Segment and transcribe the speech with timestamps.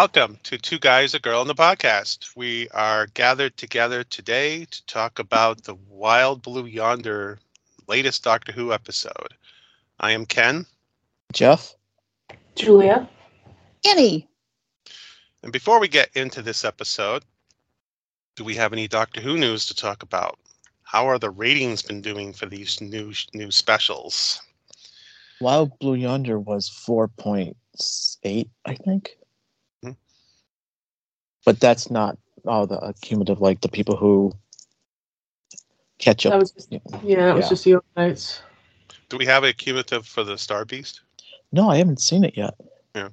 [0.00, 2.34] Welcome to Two Guys, a Girl, and the podcast.
[2.34, 7.38] We are gathered together today to talk about the Wild Blue Yonder
[7.86, 9.34] latest Doctor Who episode.
[10.00, 10.64] I am Ken,
[11.34, 11.74] Jeff?
[12.54, 13.10] Julia.
[13.86, 14.26] Annie.
[15.42, 17.22] and before we get into this episode,
[18.36, 20.38] do we have any Doctor Who news to talk about?
[20.82, 24.40] How are the ratings been doing for these new new specials?
[25.42, 29.18] Wild Blue Yonder was 4.8, I think.
[31.44, 34.32] But that's not all the cumulative, like the people who
[35.98, 36.32] catch up.
[36.32, 37.48] That was just, yeah, it was Yeah.
[37.48, 38.40] just the overnights.
[39.08, 41.00] Do we have a cumulative for the Star Beast?
[41.52, 42.54] no, I haven't seen it yet.
[42.94, 43.08] Yeah.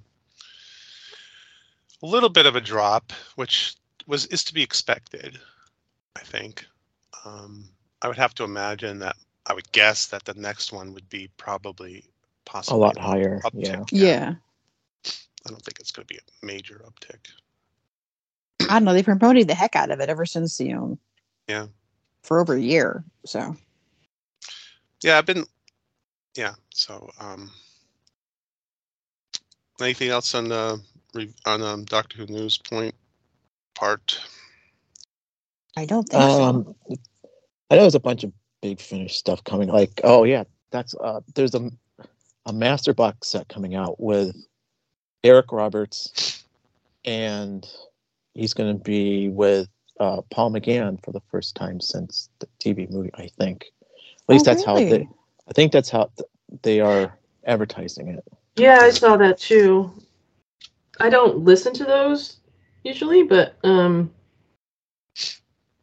[2.03, 5.39] A little bit of a drop, which was is to be expected,
[6.15, 6.65] I think.
[7.25, 7.67] Um,
[8.03, 9.15] I would have to imagine that
[9.47, 12.05] I would guess that the next one would be probably
[12.45, 13.39] possibly A lot higher.
[13.43, 13.89] uptick.
[13.91, 14.05] Yeah.
[14.05, 14.35] Yeah.
[15.45, 17.31] I don't think it's going to be a major uptick.
[18.69, 18.93] I don't know.
[18.93, 20.97] They've been promoting the heck out of it ever since, you know,
[21.47, 21.67] Yeah.
[22.23, 23.03] for over a year.
[23.25, 23.55] So,
[25.03, 25.45] Yeah, I've been.
[26.35, 26.55] Yeah.
[26.73, 27.51] So, um,
[29.81, 30.81] anything else on the
[31.13, 32.95] re- on um, Doctor Who news point
[33.75, 34.19] part?
[35.75, 36.43] I don't think so.
[36.43, 36.75] Um,
[37.69, 38.31] I know there's a bunch of
[38.61, 39.69] big finish stuff coming.
[39.69, 41.69] Like, oh yeah, that's uh, there's a
[42.45, 44.35] a master box set coming out with
[45.23, 46.43] Eric Roberts,
[47.05, 47.67] and
[48.37, 49.67] he's going to be with
[49.99, 53.09] uh, Paul McGann for the first time since the TV movie.
[53.15, 53.65] I think.
[54.29, 55.07] At least Oh, that's how they.
[55.47, 56.29] I think that's how th-
[56.61, 58.23] they are advertising it.
[58.55, 59.91] Yeah, I saw that too.
[60.99, 62.37] I don't listen to those
[62.83, 64.11] usually, but um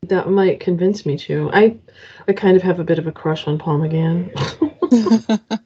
[0.08, 1.50] that might convince me to.
[1.52, 1.76] I
[2.28, 4.30] I kind of have a bit of a crush on Paul McGann.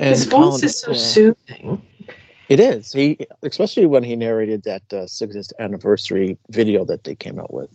[0.00, 0.96] And His voice Colin- is so yeah.
[0.96, 1.82] soothing.
[2.48, 2.92] It is.
[2.92, 7.70] He, especially when he narrated that uh, 60th anniversary video that they came out with.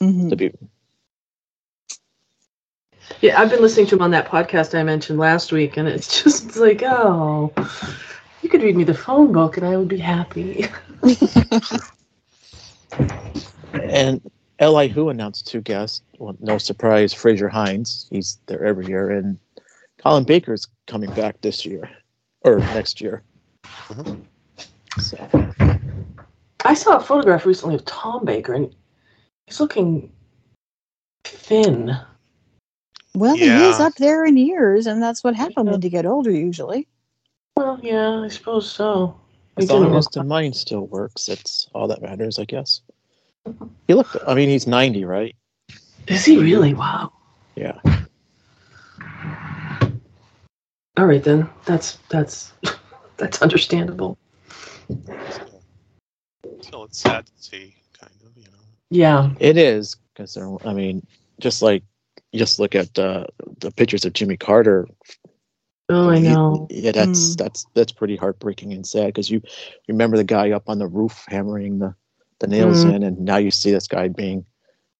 [0.00, 0.36] Mhm.
[0.36, 0.52] Be,
[3.22, 6.22] Yeah, I've been listening to him on that podcast I mentioned last week, and it's
[6.22, 7.52] just like, oh,
[8.42, 10.66] you could read me the phone book, and I would be happy.
[13.72, 14.20] and
[14.60, 16.02] LI Who announced two guests.
[16.18, 18.06] Well, no surprise, Fraser Hines.
[18.10, 19.38] He's there every year, and
[19.98, 21.88] Colin Baker's coming back this year
[22.42, 23.22] or next year.
[23.64, 24.24] Mhm.
[24.98, 25.16] So,
[26.64, 28.74] I saw a photograph recently of Tom Baker, and
[29.46, 30.12] he's looking
[31.24, 31.96] thin.
[33.14, 36.30] well, he is up there in years, and that's what happened when you get older,
[36.30, 36.86] usually.
[37.56, 39.20] Well, yeah, I suppose so.
[39.56, 42.80] As long as the mind still works, that's all that matters, I guess.
[43.88, 44.16] He looked.
[44.26, 45.34] I mean, he's 90, right?
[46.06, 46.74] Is he really?
[46.74, 47.12] Wow.
[47.56, 47.78] Yeah.
[50.96, 51.48] All right then.
[51.66, 52.52] That's that's
[53.20, 54.18] that's understandable.
[56.62, 58.58] So it's sad to see, kind of, you know.
[58.90, 59.30] Yeah.
[59.38, 61.06] It is because I mean,
[61.38, 61.84] just like
[62.34, 63.26] just look at uh,
[63.60, 64.86] the pictures of Jimmy Carter.
[65.88, 66.66] Oh, I you- know.
[66.70, 67.38] Yeah, that's Mm.
[67.38, 69.42] that's that's pretty heartbreaking and sad because you
[69.88, 71.94] remember the guy up on the roof hammering the
[72.38, 72.94] the nails Mm.
[72.94, 74.44] in, and now you see this guy being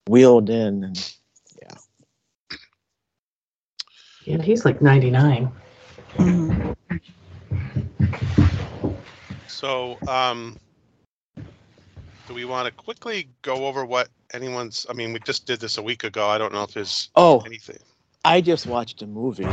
[0.08, 1.14] wheeled in, and
[1.62, 1.76] Yeah,
[4.24, 5.50] Yeah, he's like 99.
[6.16, 6.76] Mhm.
[9.46, 10.56] So, um,
[12.26, 14.86] do we want to quickly go over what anyone's?
[14.88, 16.28] I mean, we just did this a week ago.
[16.28, 17.78] I don't know if there's oh, anything.
[18.24, 19.48] I just watched a movie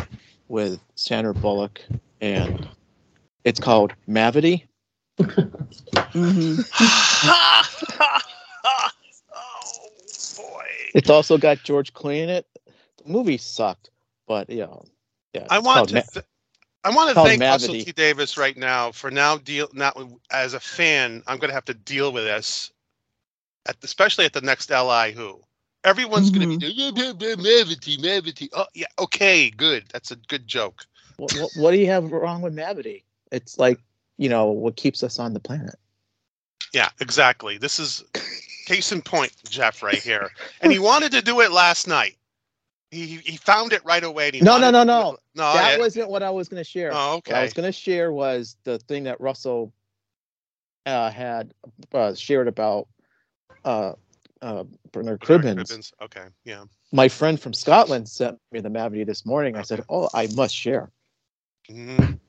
[0.47, 1.81] with Sandra Bullock,
[2.21, 2.67] and
[3.43, 4.63] it's called Mavity.
[5.19, 6.63] Mhm.
[9.33, 9.89] oh
[10.37, 10.65] boy!
[10.93, 12.45] It's also got George Clooney in it.
[13.03, 13.89] The movie sucked,
[14.27, 14.85] but you know,
[15.33, 15.47] yeah.
[15.49, 16.01] I want to.
[16.01, 16.25] Th-
[16.87, 19.67] I want to called thank Russell T Davies right now for now deal.
[19.73, 19.99] Not
[20.31, 22.71] as a fan, I'm going to have to deal with this,
[23.67, 25.41] at especially at the next LI Who.
[25.83, 27.17] Everyone's going to be mm-hmm.
[27.17, 28.47] doing Mavity, Mavity.
[28.53, 29.83] Oh yeah, okay, good.
[29.91, 30.85] That's a good joke.
[31.17, 33.03] what, what, what do you have wrong with Mavity?
[33.33, 33.79] It's like
[34.17, 35.75] you know what keeps us on the planet.
[36.73, 37.57] Yeah, exactly.
[37.57, 38.05] This is
[38.65, 40.29] case in point, Jeff, right here.
[40.61, 42.16] And he wanted to do it last night.
[43.05, 44.31] He he- found it right away.
[44.41, 45.17] No, no, no, no.
[45.35, 46.91] No, that wasn't what I was going to share.
[46.93, 49.71] Oh, What I was going to share was the thing that Russell
[50.85, 51.53] uh, had
[51.93, 52.87] uh, shared about
[53.65, 53.93] uh,
[54.41, 55.69] uh, Bernard Cribbins.
[55.69, 56.63] Cribbins, Okay, yeah.
[56.91, 59.55] My friend from Scotland sent me the Mavity this morning.
[59.57, 60.89] I said, "Oh, I must share."
[61.69, 62.19] Mhm.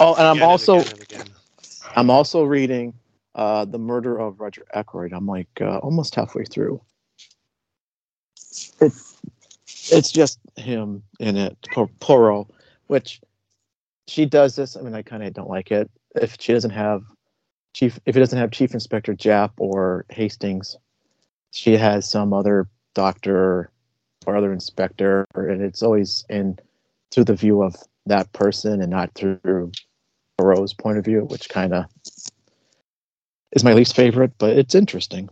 [0.00, 1.34] Oh, and I'm Again and also again and again.
[1.96, 2.94] I'm also reading
[3.34, 5.12] uh, the Murder of Roger Ackroyd.
[5.12, 6.80] I'm like uh, almost halfway through.
[8.80, 9.13] It's
[9.90, 12.46] it's just him in it, Por- Poirot,
[12.86, 13.20] which
[14.06, 14.76] she does this.
[14.76, 15.90] I mean, I kind of don't like it.
[16.14, 17.02] If she doesn't have
[17.72, 20.76] chief, if it doesn't have Chief Inspector Japp or Hastings,
[21.50, 23.70] she has some other doctor
[24.26, 26.58] or other inspector, and it's always in
[27.10, 27.76] through the view of
[28.06, 29.72] that person and not through
[30.38, 31.84] Poirot's point of view, which kind of
[33.52, 35.28] is my least favorite, but it's interesting.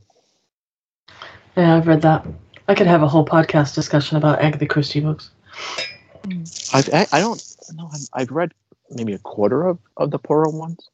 [1.56, 2.26] Yeah, I've read that.
[2.68, 5.30] I could have a whole podcast discussion about Agatha Christie books.
[6.72, 7.42] I've, I, I don't
[7.74, 7.90] know.
[7.92, 8.52] I've, I've read
[8.90, 10.88] maybe a quarter of, of the Poirot ones.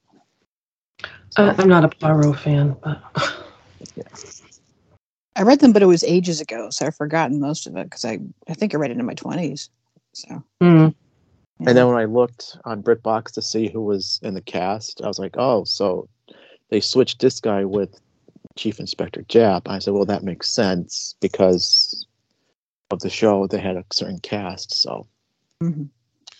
[1.37, 3.03] Uh, I'm not a Poirot fan, but
[5.37, 8.05] I read them, but it was ages ago, so I've forgotten most of it because
[8.05, 8.19] I,
[8.49, 9.70] I think I read it in my twenties.
[10.15, 10.88] So Hmm.
[11.67, 15.09] And then when I looked on BritBox to see who was in the cast, I
[15.09, 16.09] was like, oh, so
[16.70, 18.00] they switched this guy with
[18.58, 19.62] Chief Inspector Japp.
[19.66, 22.06] I said, well, that makes sense because
[22.90, 23.46] of the show.
[23.46, 25.06] They had a certain cast, so
[25.62, 25.88] mhm.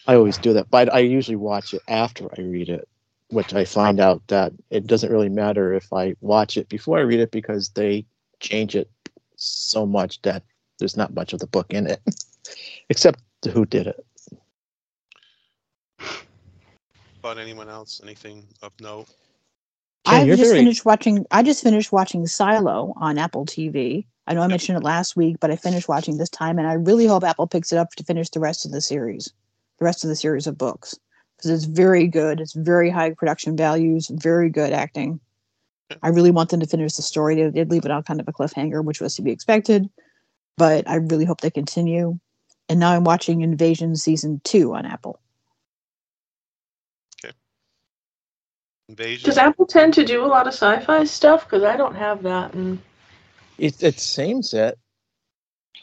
[0.06, 0.69] I always do that.
[0.69, 2.88] But I usually watch it after I read it,
[3.29, 7.03] which I find out that it doesn't really matter if I watch it before I
[7.03, 8.05] read it because they
[8.41, 8.91] change it
[9.37, 10.43] so much that
[10.81, 12.00] there's not much of the book in it,
[12.88, 13.20] except
[13.53, 14.05] who did it.
[17.20, 18.00] About anyone else?
[18.03, 19.09] Anything of note?
[20.08, 21.26] I just very- finished watching.
[21.31, 24.06] I just finished watching Silo on Apple TV.
[24.26, 26.75] I know I mentioned it last week, but I finished watching this time, and I
[26.75, 29.32] really hope Apple picks it up to finish the rest of the series,
[29.78, 30.94] the rest of the series of books,
[31.37, 32.40] because it's very good.
[32.40, 35.19] It's very high production values, very good acting.
[36.02, 37.37] I really want them to finish the story.
[37.37, 39.88] They did leave it on kind of a cliffhanger, which was to be expected,
[40.58, 42.19] but I really hope they continue.
[42.69, 45.20] And now I'm watching Invasion season two on Apple.
[48.88, 49.26] Invasion.
[49.26, 51.44] does Apple tend to do a lot of sci-fi stuff?
[51.44, 52.55] Because I don't have that.
[52.55, 52.79] And
[53.58, 54.79] It it seems it.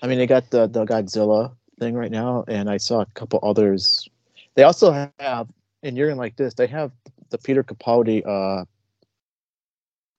[0.02, 3.40] I mean, they got the the Godzilla thing right now, and I saw a couple
[3.44, 4.07] others.
[4.56, 5.48] They also have,
[5.84, 6.54] and you're gonna like this.
[6.54, 6.92] They have
[7.30, 8.66] the Peter Capaldi uh,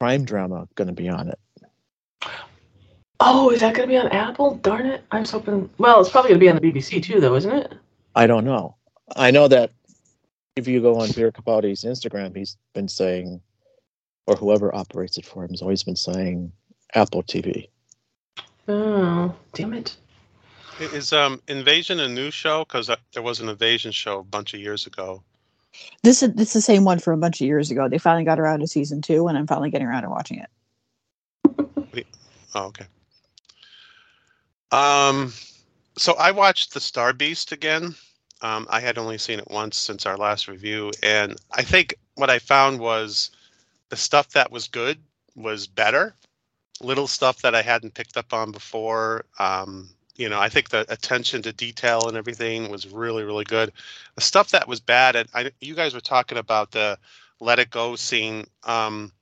[0.00, 1.38] crime drama going to be on it.
[3.20, 4.56] oh, is that going to be on Apple?
[4.56, 5.04] Darn it!
[5.10, 5.70] I was hoping.
[5.78, 7.74] Well, it's probably going to be on the BBC too, though, isn't it?
[8.14, 8.76] I don't know.
[9.14, 9.70] I know that
[10.56, 13.40] if you go on Peter Capaldi's Instagram, he's been saying,
[14.26, 16.50] or whoever operates it for him has always been saying
[16.94, 17.68] Apple TV.
[18.66, 19.96] Oh, damn it!
[20.80, 22.64] Is um Invasion a new show?
[22.64, 25.22] Because there was an Invasion show a bunch of years ago.
[26.02, 27.88] This is this is the same one from a bunch of years ago.
[27.88, 30.48] They finally got around to season two, and I'm finally getting around to watching it.
[32.54, 32.86] Oh, okay.
[34.72, 35.30] Um,
[35.98, 37.94] so I watched The Star Beast again.
[38.42, 42.30] Um, I had only seen it once since our last review, and I think what
[42.30, 43.30] I found was
[43.88, 44.98] the stuff that was good
[45.34, 46.14] was better.
[46.80, 49.24] Little stuff that I hadn't picked up on before.
[49.38, 53.72] Um, you know, I think the attention to detail and everything was really, really good.
[54.14, 56.98] The stuff that was bad, and I, you guys were talking about the
[57.40, 58.46] "Let It Go" scene.
[58.64, 59.12] Um,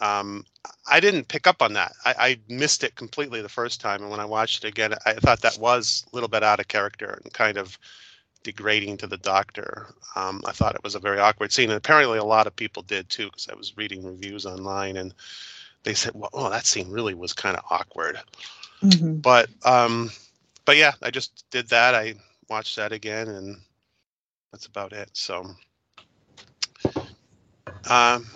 [0.00, 0.44] um,
[0.90, 1.92] I didn't pick up on that.
[2.04, 5.14] I, I missed it completely the first time, and when I watched it again, I
[5.14, 7.78] thought that was a little bit out of character and kind of
[8.42, 9.88] degrading to the doctor.
[10.16, 12.82] Um, I thought it was a very awkward scene, and apparently a lot of people
[12.82, 15.14] did too, because I was reading reviews online, and
[15.84, 18.18] they said, "Well, oh, that scene really was kind of awkward."
[18.82, 19.22] Mhm.
[19.22, 20.10] But um,
[20.64, 21.94] but yeah, I just did that.
[21.94, 22.14] I
[22.48, 23.56] watched that again, and
[24.52, 25.10] that's about it.
[25.12, 25.44] So,
[27.88, 28.26] um,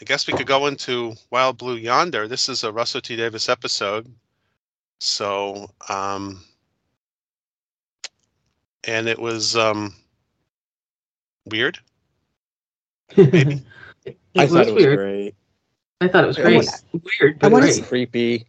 [0.00, 2.26] I guess we could go into Wild Blue Yonder.
[2.28, 4.12] This is a Russell T Davies episode.
[5.00, 6.44] So, um,
[8.84, 9.94] and it was um,
[11.46, 11.78] weird.
[13.16, 13.62] Maybe.
[14.04, 14.98] it I was thought it was weird.
[14.98, 15.34] great.
[16.00, 16.54] I thought it was I great.
[16.56, 16.82] want-
[17.20, 17.84] Weird, I but wanna great.
[17.84, 18.46] Creepy.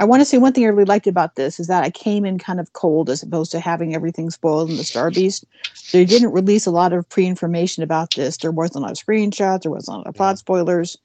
[0.00, 2.24] I want to say one thing I really liked about this is that I came
[2.24, 5.44] in kind of cold as opposed to having everything spoiled in the Star Beast.
[5.92, 8.36] They didn't release a lot of pre-information about this.
[8.38, 9.62] There wasn't a lot of screenshots.
[9.62, 10.98] There wasn't a lot of plot spoilers.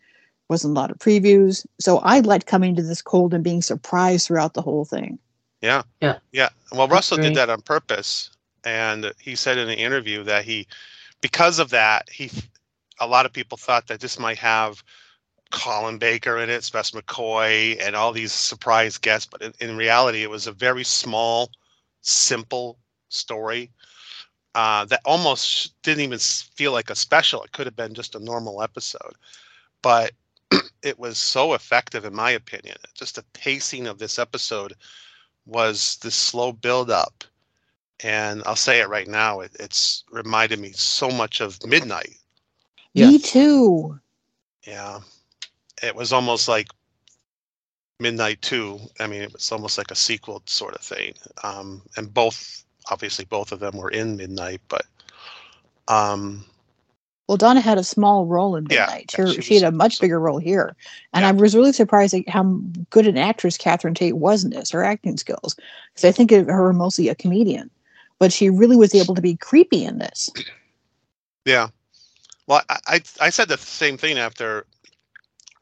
[0.50, 1.68] Wasn't a lot of previews.
[1.80, 5.20] So I liked coming to this cold and being surprised throughout the whole thing.
[5.62, 5.84] Yeah.
[6.02, 6.18] Yeah.
[6.32, 6.50] Yeah.
[6.72, 7.28] Well, That's Russell great.
[7.28, 8.32] did that on purpose.
[8.64, 10.68] And he said in an interview that he,
[11.22, 12.32] because of that, he,
[13.00, 14.84] a lot of people thought that this might have
[15.52, 19.28] Colin Baker in it, Spess McCoy, and all these surprise guests.
[19.32, 21.50] But in, in reality, it was a very small,
[22.02, 22.78] simple
[23.10, 23.72] story
[24.56, 27.44] uh, that almost didn't even feel like a special.
[27.44, 29.14] It could have been just a normal episode.
[29.82, 30.12] But
[30.84, 32.78] it was so effective, in my opinion.
[32.94, 34.74] Just the pacing of this episode
[35.46, 37.24] was this slow build up.
[38.04, 42.16] And I'll say it right now, it, it's reminded me so much of Midnight.
[42.96, 44.00] Me too.
[44.66, 45.00] Yeah.
[45.84, 46.68] It was almost like
[48.00, 48.80] Midnight 2.
[49.00, 51.14] I mean, it was almost like a sequel sort of thing.
[51.44, 54.86] Um, and both, obviously, both of them were in Midnight, but
[55.88, 56.46] Um,
[57.28, 59.14] Well, Donna had a small role in Midnight.
[59.18, 60.76] yeah, Her- she she, had a much bigger role here,
[61.14, 61.30] and Yeah.
[61.30, 62.44] I was really surprised at how
[62.90, 64.72] good an actress Catherine Tate was in this.
[64.72, 65.56] Her acting skills,
[65.94, 67.70] because I think of her mostly a comedian,
[68.20, 70.30] but she really was able to be creepy in this.
[71.46, 71.70] yeah.
[72.48, 74.66] Well, I, I I said the same thing after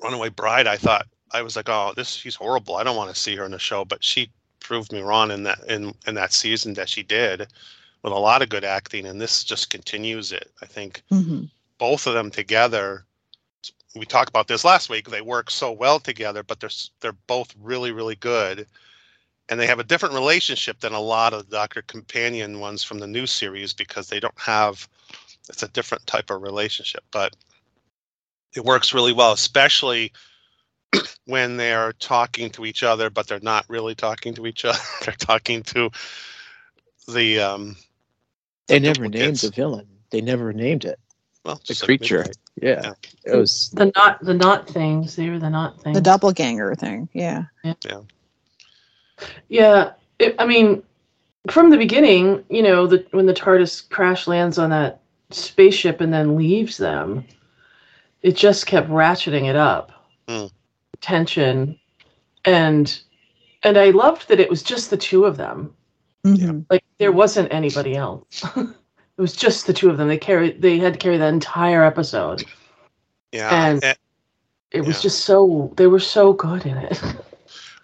[0.02, 0.68] Runaway Bride.
[0.68, 2.76] I thought I was like, oh, this she's horrible.
[2.76, 5.44] I don't want to see her in the show, but she proved me wrong in
[5.44, 7.48] that in in that season that she did
[8.04, 10.52] with a lot of good acting, and this just continues it.
[10.62, 11.44] I think hmm
[11.78, 13.06] both of them together.
[13.96, 15.10] We talked about this last week.
[15.10, 16.70] They work so well together, but they're
[17.02, 18.68] they're both really really good,
[19.50, 23.08] and they have a different relationship than a lot of Doctor Companion ones from the
[23.08, 24.88] new series because they don't have.
[25.50, 27.36] It's a different type of relationship, but
[28.56, 30.12] it works really well, especially
[31.26, 34.80] when they're talking to each other, but they're not really talking to each other.
[35.06, 35.90] they're talking to
[37.08, 37.76] the um.
[38.68, 39.88] They the never named the villain.
[40.10, 41.00] They never named it.
[41.46, 42.26] well, The just like creature.
[42.62, 42.82] Yeah.
[42.84, 42.94] Yeah.
[43.24, 45.16] It was The not the not things.
[45.16, 45.96] They were the not things.
[45.96, 47.46] The doppelganger thing, yeah.
[47.64, 47.74] Yeah,
[49.50, 50.84] it, I mean,
[51.50, 56.14] from the beginning, you know, the when the TARDIS crash lands on that spaceship and
[56.14, 57.26] then leaves them,
[58.22, 59.92] it just kept ratcheting it up,
[60.28, 60.46] Hmm.
[61.02, 61.80] tension,
[62.46, 63.00] and
[63.64, 65.74] and I loved that it was just the two of them.
[66.70, 68.44] Like there wasn't anybody else.
[68.58, 70.08] it was just the two of them.
[70.10, 70.62] They carried.
[70.62, 72.44] They had to carry that entire episode.
[73.32, 73.50] Yeah.
[73.68, 73.98] And- and-
[74.72, 75.04] It was Yeah.
[75.04, 75.72] just so.
[75.78, 77.02] They were so good in it.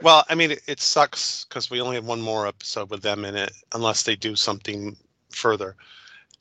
[0.03, 3.25] Well, I mean, it, it sucks because we only have one more episode with them
[3.25, 4.97] in it, unless they do something
[5.31, 5.77] further.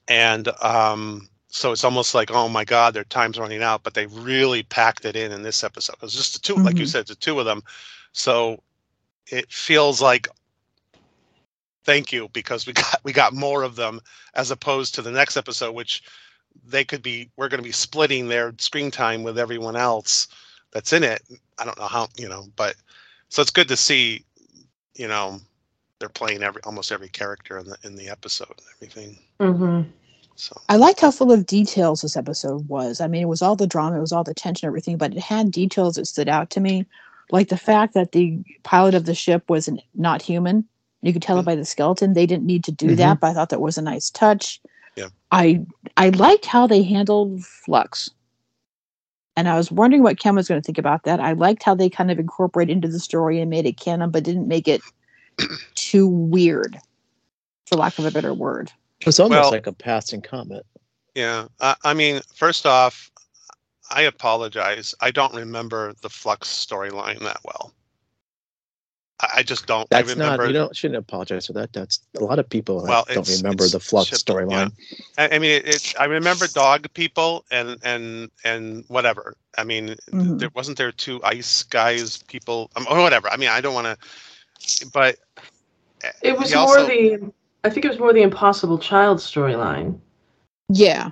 [0.08, 3.84] And um, so it's almost like, oh my God, their time's running out.
[3.84, 5.94] But they really packed it in in this episode.
[5.94, 6.88] It was just the 2 like you Mhm.
[6.88, 7.62] said, the two of them.
[8.12, 8.62] So
[9.30, 10.28] it feels like
[11.84, 14.00] thank you because we got we got more of them
[14.34, 16.02] as opposed to the next episode, which
[16.66, 17.30] they could be.
[17.36, 20.28] We're going to be splitting their screen time with everyone else
[20.72, 21.22] that's in it.
[21.58, 22.76] I don't know how you know, but
[23.32, 24.24] so it's good to see
[24.94, 25.40] you know
[25.98, 29.88] they're playing every almost every character in the in the episode and everything mm-hmm.
[30.36, 33.00] so I liked how full of details this episode was.
[33.00, 35.20] I mean, it was all the drama, it was all the tension, everything, but it
[35.20, 36.86] had details that stood out to me,
[37.30, 40.64] like the fact that the pilot of the ship was an, not human.
[41.02, 42.12] You could tell it by the skeleton.
[42.12, 44.60] They didn't need to do that, but I thought that was a nice touch.
[44.94, 45.08] Yeah.
[45.30, 45.64] I
[45.96, 48.10] I liked how they handled Flux.
[49.36, 51.18] And I was wondering what Ken was going to think about that.
[51.20, 54.24] I liked how they kind of incorporated into the story and made it canon, but
[54.24, 54.82] didn't make it
[55.74, 56.78] too weird,
[57.66, 58.70] for lack of a better word.
[59.00, 60.64] it was almost Well- like a passing comment.
[61.14, 63.10] yeah I, I mean first off
[63.90, 67.72] i apologize i don't remember the flux storyline that well
[69.20, 71.72] i, I just don't That's i remember not you don't shouldn't apologize for that.
[71.72, 74.72] That's a lot of people Well, don't remember the flux ship- storyline.
[75.18, 79.96] I, I mean it, it i remember dog people and and and whatever i mean
[80.12, 80.38] Mhm.
[80.38, 83.86] there wasn't there two ice guys people um, or whatever i mean i don't want
[83.86, 85.16] to but
[86.22, 87.32] It was he more also- the.
[87.64, 90.00] I think it was more the Impossible Child storyline.
[90.68, 91.10] Yeah.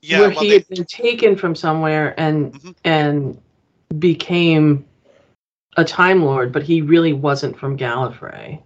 [0.00, 2.74] yeah where well, he they- had been taken from somewhere and Mhm.
[2.84, 3.38] and
[3.98, 4.84] became
[5.76, 8.60] a Time Lord, but he really wasn't from Gallifrey.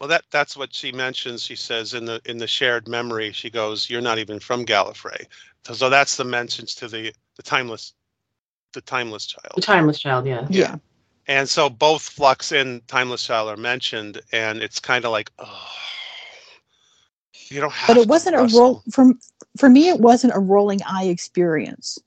[0.00, 1.42] Well, that that's what she mentions.
[1.42, 5.26] She says in the in the shared memory, she goes, "You're not even from Gallifrey."
[5.66, 7.94] So, so that's the mentions to the the timeless,
[8.72, 9.54] the timeless child.
[9.56, 9.62] The.
[9.62, 10.46] Timeless Child, yeah.
[10.50, 10.76] Yeah.
[11.26, 15.68] And so both Flux and Timeless Child are mentioned, and it's kind of like, oh,
[17.48, 17.88] you don't have.
[17.88, 18.60] But to, it wasn't a Russell.
[18.60, 19.18] roll from
[19.56, 21.98] for me it wasn't a rolling eye experience.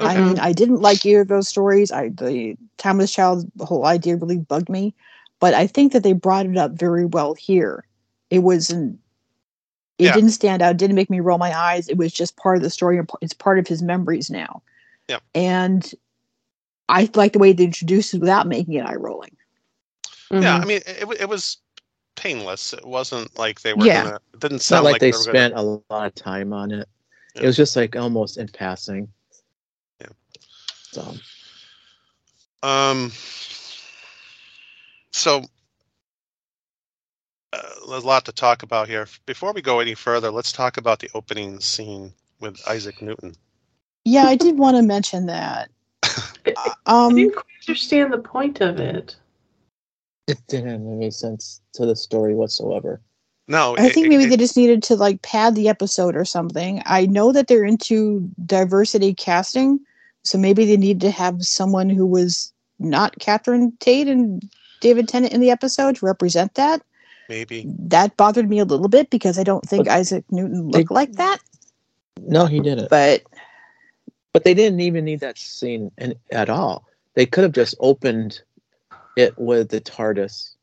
[0.00, 1.90] I mean, I didn't like either of those stories.
[1.92, 4.94] I the Timeless Child, the whole idea really bugged me.
[5.40, 7.84] But I think that they brought it up very well here.
[8.30, 8.98] It wasn't
[9.98, 10.14] it Yeah.
[10.14, 11.86] didn't stand out, didn't make me roll my eyes.
[11.88, 12.96] It was just part of the story.
[12.98, 14.62] and It's part of his memories now.
[15.08, 15.18] Yeah.
[15.34, 15.90] And
[16.88, 19.36] I like the way they introduced it without making it eye rolling.
[20.30, 20.62] Yeah, Mhm.
[20.62, 21.58] I mean, it, it was
[22.16, 22.72] painless.
[22.72, 24.04] It wasn't like they were Yeah.
[24.04, 24.20] gonna.
[24.34, 26.52] It didn't It's not sound like, like, they were gonna- spent a lot of time
[26.52, 26.88] on it.
[27.34, 27.42] Yeah.
[27.42, 29.08] It was just like almost in passing.
[30.94, 31.02] Yeah.
[31.02, 31.14] So
[32.62, 33.12] Um.
[35.12, 35.42] So,
[37.52, 39.06] uh, there's a lot to talk about here.
[39.26, 43.34] Before we go any further, let's talk about the opening scene with Isaac Newton.
[44.04, 45.70] Yeah, I did want to mention that.
[46.56, 49.16] I Um didn't quite understand the point of it.
[50.28, 53.00] it didn't have any sense to the story whatsoever.
[53.48, 56.24] No, I it- think maybe it- they just needed to like pad the episode or
[56.24, 56.82] something.
[56.86, 59.80] I know that they're into diversity casting,
[60.24, 64.42] so maybe they need to have someone who was not Catherine Tate and
[64.80, 66.82] David Tennant in the episode to represent that.
[67.28, 67.64] maybe.
[67.78, 70.90] That bothered me a little bit because I don't think But Isaac Newton they- looked
[70.90, 71.38] like that.
[72.22, 72.90] No, he didn't.
[72.90, 73.22] But,
[74.32, 76.86] but they didn't even need that scene in, at all.
[77.14, 78.40] They could have just opened
[79.16, 80.54] it with the TARDIS,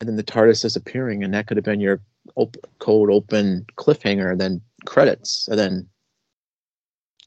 [0.00, 2.00] and then the TARDIS disappearing, and that could have been your
[2.36, 5.88] op- cold open cliffhanger, and then credits, and then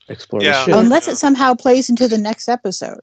[0.10, 0.52] explore Yeah.
[0.60, 0.76] the ship.
[0.76, 3.00] unless it somehow plays into the next episode.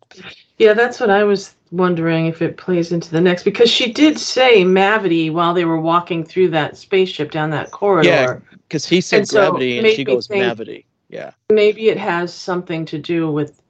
[0.58, 4.18] Yeah, that's what I was wondering if it plays into the next because she did
[4.18, 8.08] say Mavity while they were walking through that spaceship down that corridor.
[8.08, 8.38] yeah
[8.68, 10.84] Because he said And so gravity, and she goes think- Mavity.
[11.08, 11.30] Yeah.
[11.50, 13.60] Maybe it has something to do with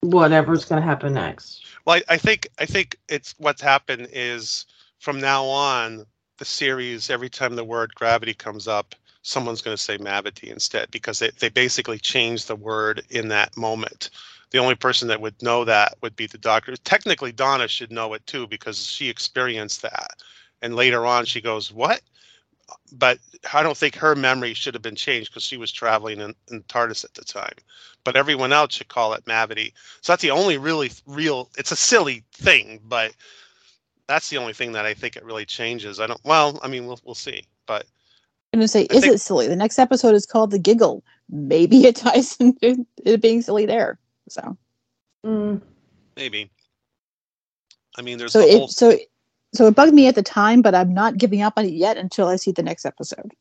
[0.00, 1.64] whatever's going to happen next.
[1.84, 4.66] Well, I, I think I think it's what's happened is
[4.98, 6.06] from now on
[6.38, 8.94] the series every time the word gravity comes up,
[9.26, 13.56] someone's going to say Mavity instead because they, they basically changed the word in that
[13.56, 14.10] moment.
[14.52, 16.76] The only person that would know that would be the doctor.
[16.76, 20.22] Technically, Donna should know it too because she experienced that.
[20.62, 22.02] And later on, she goes, "What?"
[22.92, 23.18] But
[23.52, 26.62] I don't think her memory should have been changed because she was traveling in, in
[26.64, 27.54] TARDIS at the time.
[28.04, 29.72] But everyone else should call it Mavity.
[30.02, 31.50] So that's the only really real.
[31.58, 33.12] It's a silly thing, but
[34.06, 35.98] that's the only thing that I think it really changes.
[35.98, 36.24] I don't.
[36.24, 37.44] Well, I mean, we'll we'll see.
[37.66, 37.86] But
[38.56, 39.48] I'm gonna say, I is think- it silly?
[39.48, 41.04] The next episode is called The Giggle.
[41.28, 43.98] Maybe it ties into it being silly there.
[44.30, 44.56] So,
[45.26, 45.60] Mm.
[46.16, 46.50] maybe.
[47.98, 48.68] I mean, there's so the it whole.
[48.68, 48.96] so
[49.52, 51.98] so it bugged me at the time, but I'm not giving up on it yet
[51.98, 53.32] until I see the next episode.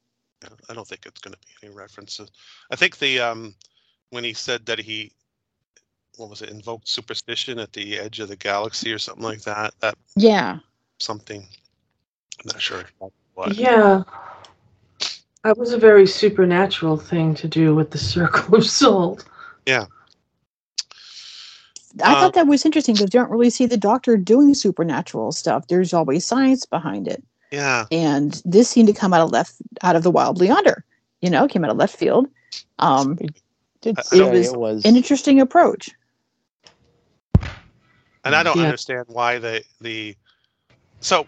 [0.70, 2.30] I don't think it's going to be any references.
[2.72, 3.56] I think the um
[4.10, 5.14] when he said that he
[6.18, 9.74] what was it invoked superstition at the edge of the galaxy or something like that.
[9.80, 10.60] That Yeah,
[11.00, 11.42] something.
[11.42, 12.84] I'm not sure
[13.34, 13.56] what.
[13.56, 14.04] Yeah.
[15.46, 19.24] That was a very supernatural thing to do with the circle of salt.
[19.68, 19.86] Yeah.
[22.04, 25.32] I Um, thought that was interesting because you don't really see the Doctor doing supernatural
[25.32, 25.68] stuff.
[25.68, 27.86] There's always science behind it, Yeah.
[27.92, 29.54] and this seemed to come out of left
[29.84, 30.84] out of the wild yonder.
[31.22, 32.28] You know, came out of left field.
[32.80, 33.16] Um,
[33.82, 34.84] Did I- I say it was.
[34.84, 35.92] an interesting approach.
[38.24, 38.64] and I don't Yeah.
[38.64, 40.18] understand why the the
[41.02, 41.28] so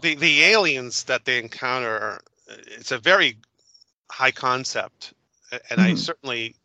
[0.00, 3.36] the the aliens that they encounter are- it's a very
[4.10, 5.14] high concept
[5.70, 5.98] and I Mhm.
[5.98, 6.56] certainly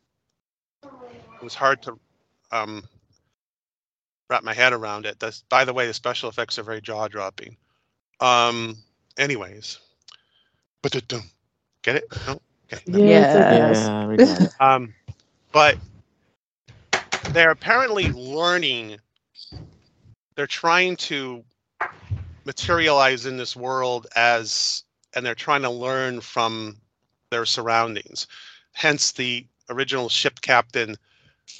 [0.83, 1.99] it was hard to
[2.51, 2.83] um
[4.29, 5.19] wrap my head around it.
[5.19, 7.57] That's by the way the special effects are very jaw dropping.
[8.19, 8.77] Um
[9.17, 9.79] anyways.
[10.81, 10.93] But
[11.81, 12.09] get it?
[12.27, 12.39] No?
[12.71, 12.81] Okay.
[12.87, 12.99] no.
[12.99, 13.71] Yes, Yeah.
[13.73, 14.51] yeah, we got it.
[14.59, 14.93] Um,
[15.51, 15.77] but
[17.33, 18.97] they're apparently learning.
[20.35, 21.43] They're trying to
[22.45, 24.83] materialize in this world as,
[25.15, 26.77] and they're trying to learn from
[27.29, 28.27] their surroundings.
[28.73, 30.95] Hence, the original ship captain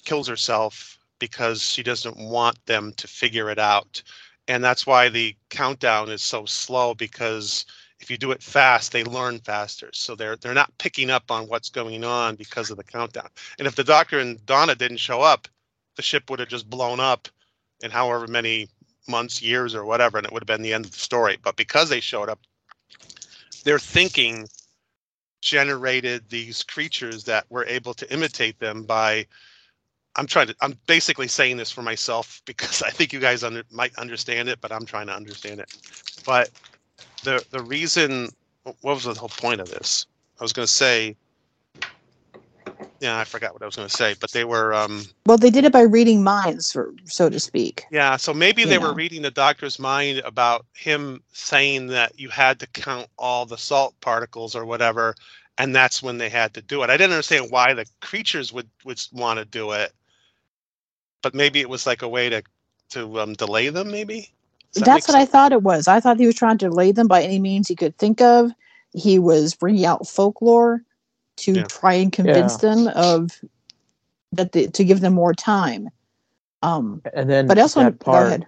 [0.03, 4.03] kills herself because she doesn't want them to figure it out.
[4.47, 7.65] And that's why the countdown is so slow because
[7.99, 9.89] if you do it fast, they learn faster.
[9.93, 13.29] So they're they're not picking up on what's going on because of the countdown.
[13.57, 15.47] And if the doctor and Donna didn't show up,
[15.95, 17.27] the ship would have just blown up
[17.81, 18.67] in however many
[19.07, 21.37] months, years, or whatever, and it would have been the end of the story.
[21.41, 22.39] But because they showed up,
[23.65, 24.47] their thinking
[25.41, 29.25] generated these creatures that were able to imitate them by
[30.15, 33.63] I'm trying to I'm basically saying this for myself because I think you guys under,
[33.71, 35.75] might understand it, but I'm trying to understand it.
[36.25, 36.49] But
[37.23, 38.29] the the reason
[38.63, 40.07] what was the whole point of this?
[40.39, 41.15] I was going to say
[43.05, 45.51] yeah, I forgot what I was going to say, but they were um Well, they
[45.51, 47.85] did it by reading minds, or, so to speak.
[47.91, 52.29] yeah, so maybe they You were reading the doctor's mind about him saying that you
[52.29, 55.13] had to count all the salt particles or whatever,
[55.59, 56.89] and that's when they had to do it.
[56.89, 59.93] I didn't understand why the creatures would would want to do it,
[61.21, 62.41] but maybe it was like a way to
[62.89, 63.91] to um, delay them.
[63.91, 64.29] Maybe
[64.73, 65.87] that That's what I thought it was.
[65.87, 68.51] I thought he was trying to delay them by any means he could think of.
[68.93, 70.81] He was bringing out folklore
[71.37, 71.63] to Yeah.
[71.63, 73.31] try and convince them of
[74.31, 75.89] that the, to give them more time.
[76.61, 78.47] Um, And then but also, that go part, ahead.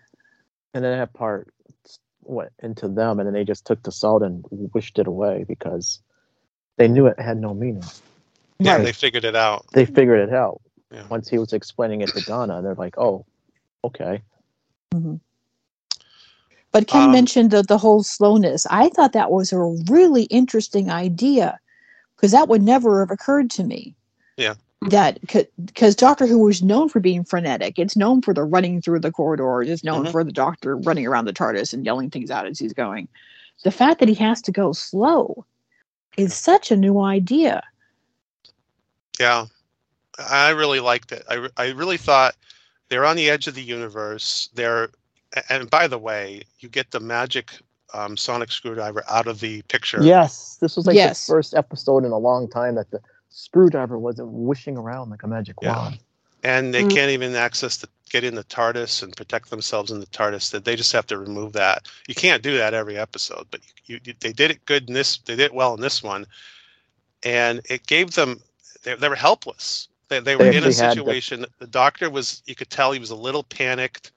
[0.73, 1.53] and then that part
[2.23, 6.01] went into them, and then they just took the salt and wished it away because
[6.77, 7.83] they knew it had no meaning.
[8.59, 8.85] Yeah, Right.
[8.85, 9.65] they figured it out.
[9.73, 11.03] They figured it out Yeah.
[11.09, 13.25] once he was explaining it to Donna, they're like, "Oh,
[13.83, 14.21] okay."
[16.71, 18.67] But Ken Um, mentioned the, the whole slowness.
[18.69, 21.59] I thought that was a really interesting idea
[22.17, 23.95] because that would never have occurred to me.
[24.35, 24.55] Yeah.
[24.89, 27.79] That because Doctor Who was known for being frenetic.
[27.79, 29.69] It's known for the running through the corridors.
[29.69, 30.11] It's known Mhm.
[30.11, 33.07] for the Doctor running around the TARDIS and yelling things out as he's going.
[33.63, 35.45] The fact that he has to go slow
[36.15, 37.63] is such a new idea.
[39.19, 39.47] Yeah,
[40.19, 41.23] I really liked it.
[41.27, 42.35] I, I really thought
[42.89, 44.49] they're on the edge of the universe.
[44.53, 44.89] They're,
[45.49, 47.51] and by the way, you get the magic
[47.93, 49.99] um, sonic screwdriver out of the picture.
[50.01, 51.25] Yes, this was like Yes.
[51.25, 55.27] the first episode in a long time that the screwdriver wasn't wishing around like a
[55.27, 55.77] magic Yeah.
[55.77, 55.99] wand.
[56.43, 56.93] and they Mm.
[56.93, 60.51] can't even access the get in the TARDIS and protect themselves in the TARDIS.
[60.51, 61.87] That they just have to remove that.
[62.07, 65.17] You can't do that every episode, but you, you they did it good in this.
[65.17, 66.25] They did it well in this one,
[67.23, 68.39] and it gave them
[68.83, 69.87] they, they were helpless.
[70.09, 71.45] They, they were in a actually had the- situation.
[71.59, 74.11] The doctor was you could tell he was a little panicked.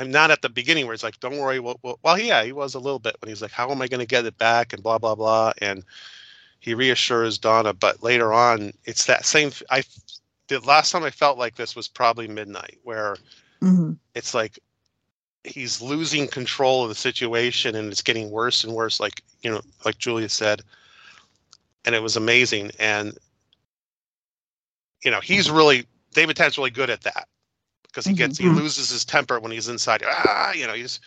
[0.00, 1.60] And not at the beginning where it's like, don't worry.
[1.60, 3.86] Well, well, well, yeah, he was a little bit when he's like, how am I
[3.88, 4.72] going to get it back?
[4.72, 5.52] And blah blah blah.
[5.58, 5.84] And
[6.60, 9.52] he reassures Donna, but later on, it's that same.
[9.70, 9.82] I
[10.48, 13.16] the last time I felt like this was probably midnight, where
[13.62, 14.58] hmm it's like
[15.44, 19.00] he's losing control of the situation and it's getting worse and worse.
[19.00, 20.62] Like you know, like Julia said,
[21.84, 22.70] and it was amazing.
[22.78, 23.18] And
[25.04, 27.28] you know, he's really David Tennant's really good at that
[27.90, 28.56] because he gets he Mhm.
[28.56, 30.02] loses his temper when he's inside.
[30.06, 31.00] Ah, you know, he's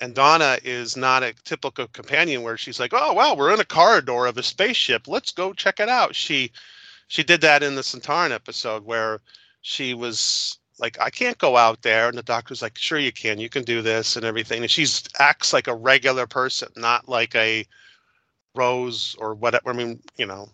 [0.00, 3.64] and Donna is not a typical companion where she's like, "Oh, well, we're in a
[3.64, 5.06] corridor of a spaceship.
[5.08, 6.52] Let's go check it out." She
[7.08, 9.20] she did that in the Centauran episode where
[9.62, 13.38] she was like, "I can't go out there," and the doctor's like, "Sure, you can.
[13.38, 17.34] You can do this and everything." And she's acts like a regular person, not like
[17.34, 17.66] a
[18.54, 19.70] Rose or whatever.
[19.70, 20.48] I mean, you know,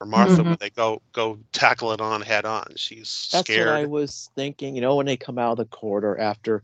[0.00, 0.46] or Martha, Mhm.
[0.50, 2.66] when they go go tackle it on head on.
[2.76, 3.68] She's That's scared.
[3.68, 4.74] what I was thinking.
[4.74, 6.62] You know, when they come out of the corridor after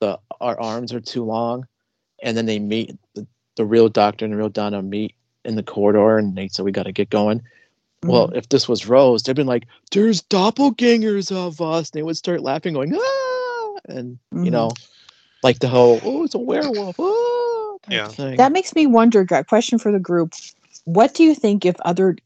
[0.00, 1.66] the our arms are too long,
[2.22, 5.14] and then they meet the, the real doctor and the real Donna meet
[5.44, 7.42] in the corridor, and they said we got to get going.
[8.06, 8.36] Well, Mm-hmm.
[8.38, 12.42] if this was Rose, they'd been like, "There's doppelgangers of us," and they would start
[12.42, 14.52] laughing, going, "Ah!" And you Mhm.
[14.52, 14.70] know,
[15.42, 18.08] like the whole "Oh, it's a werewolf," ah, Yeah.
[18.36, 19.24] That makes me wonder.
[19.24, 20.34] Got question for the group.
[20.84, 22.16] What do you think if other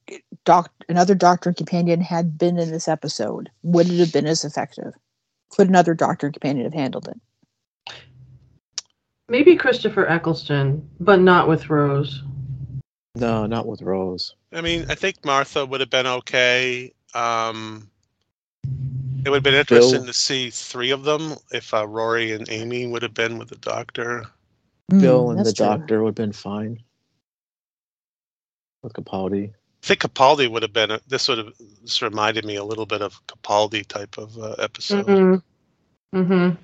[0.44, 3.50] doc, another doctor and companion had been in this episode?
[3.62, 4.92] Would it have been as effective?
[5.50, 7.94] Could another doctor and companion have handled it?
[9.28, 12.22] Maybe Christopher Eccleston, but not with Rose.
[13.16, 14.34] no, not with Rose.
[14.52, 16.92] I mean, I think Martha would have been okay.
[17.14, 17.88] Um,
[19.24, 20.06] it would have been interesting Bill.
[20.06, 23.56] to see three of them if uh, Rory and Amy would have been with the
[23.56, 24.26] doctor.
[24.90, 25.64] Bill Mm, and the true.
[25.66, 26.82] doctor would have been fine
[28.82, 29.54] with Capaldi.
[29.84, 30.92] I think Capaldi would have been.
[30.92, 34.54] A, this would have this reminded me a little bit of Capaldi type of uh,
[34.58, 35.06] episode.
[35.06, 36.18] Mm-hmm.
[36.18, 36.54] Mm-hmm.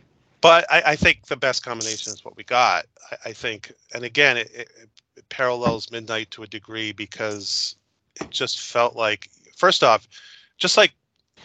[0.41, 2.87] But I, I think the best combination is what we got.
[3.13, 4.71] I, I think, and again, it, it,
[5.17, 7.77] it parallels Midnight to a degree because
[8.19, 10.09] it just felt like, first off,
[10.57, 10.93] just like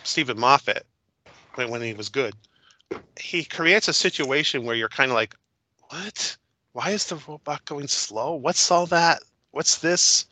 [0.04, 0.86] Steven Moffat
[1.56, 2.36] when, when he was good,
[3.20, 5.36] he creates a situation where you're kind of like,
[5.90, 6.38] what?
[6.72, 8.36] Why is the robot going slow?
[8.36, 9.24] What's all that?
[9.52, 10.28] What's this?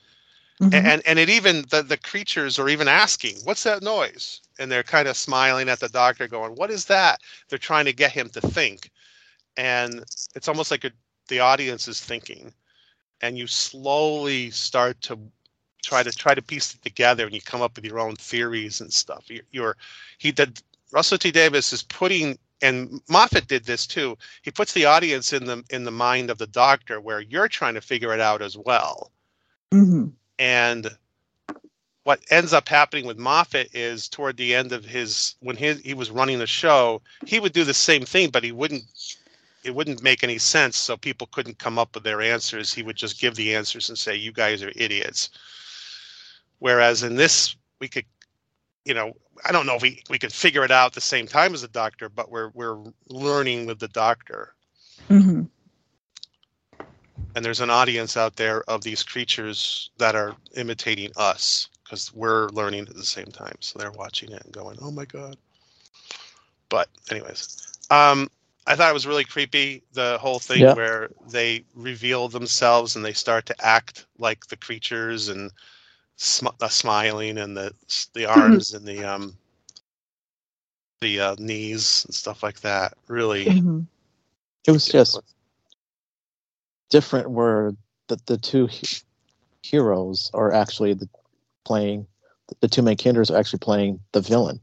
[0.71, 0.73] Mhm.
[0.73, 4.41] and and it even the, the creatures are even asking what's that noise?
[4.59, 7.21] And they're kind of smiling at the doctor going what is that?
[7.49, 8.91] They're trying to get him to think.
[9.57, 10.03] And
[10.35, 10.91] it's almost like a,
[11.29, 12.53] the audience is thinking.
[13.21, 15.19] And you slowly start to
[15.83, 18.81] try to try to piece it together and you come up with your own theories
[18.81, 19.25] and stuff.
[19.29, 19.77] You're, you're
[20.17, 24.85] he did russell t davies is putting and moffat did this too he puts the
[24.85, 28.19] audience in the in the mind of the doctor where you're trying to figure it
[28.21, 29.11] out as well.
[29.73, 30.13] Mhm.
[30.43, 30.97] And
[32.03, 35.93] what ends up happening with Moffat is toward the end of his when he he
[35.93, 38.83] was running the show, he would do the same thing, but he wouldn't
[39.63, 42.73] it wouldn't make any sense, so people couldn't come up with their answers.
[42.73, 45.29] He would just give the answers and say, "You guys are idiots."
[46.59, 48.05] Whereas in this, we could,
[48.83, 49.13] you know,
[49.45, 51.61] I don't know if we we could figure it out at the same time as
[51.61, 54.55] the doctor, but we're we're learning with the doctor
[55.09, 55.49] Mhm.
[57.35, 62.49] And there's an audience out there of these creatures that are imitating us because we're
[62.49, 65.37] learning at the same time so they're watching it and going oh my god
[66.69, 67.47] but anyways
[67.89, 68.29] um
[68.67, 70.73] i thought it was really creepy the whole thing Yeah.
[70.73, 75.51] where they reveal themselves and they start to act like the creatures and
[76.17, 77.71] sm- uh, smiling and the
[78.13, 79.37] the arms and the um
[81.01, 83.87] the uh, knees and stuff like that really Mhm.
[84.65, 85.21] It was just
[86.93, 87.73] different where
[88.09, 88.87] the, the two he-
[89.63, 91.09] heroes are actually the,
[91.65, 92.07] playing
[92.61, 94.61] the two main characters are actually playing the villain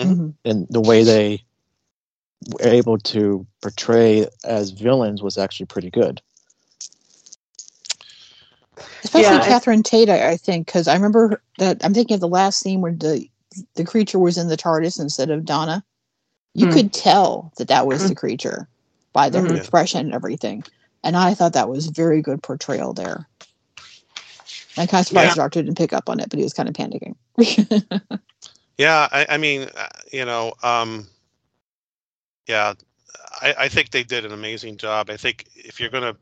[0.00, 0.34] Mhm.
[0.44, 1.44] and the way they
[2.52, 6.22] were able to portray as villains was actually pretty good
[9.04, 12.20] Especially Yeah, I- Catherine Tate, I, I think, because I remember that I'm thinking of
[12.20, 13.28] the last scene where the
[13.74, 15.84] the creature was in the TARDIS instead of Donna.
[16.54, 16.72] You Hmm.
[16.74, 18.68] could tell that that was the creature
[19.12, 19.56] by their Mhm.
[19.56, 20.64] expression and everything,
[21.02, 23.26] and I thought that was very good portrayal there.
[24.76, 25.34] I'm kind of surprised Yeah.
[25.34, 27.14] the doctor didn't pick up on it, but he was kind of panicking.
[28.78, 31.06] Yeah, I, I mean, uh, you know, um,
[32.48, 32.72] yeah,
[33.42, 35.10] I, I think they did an amazing job.
[35.10, 36.16] I think if you're going to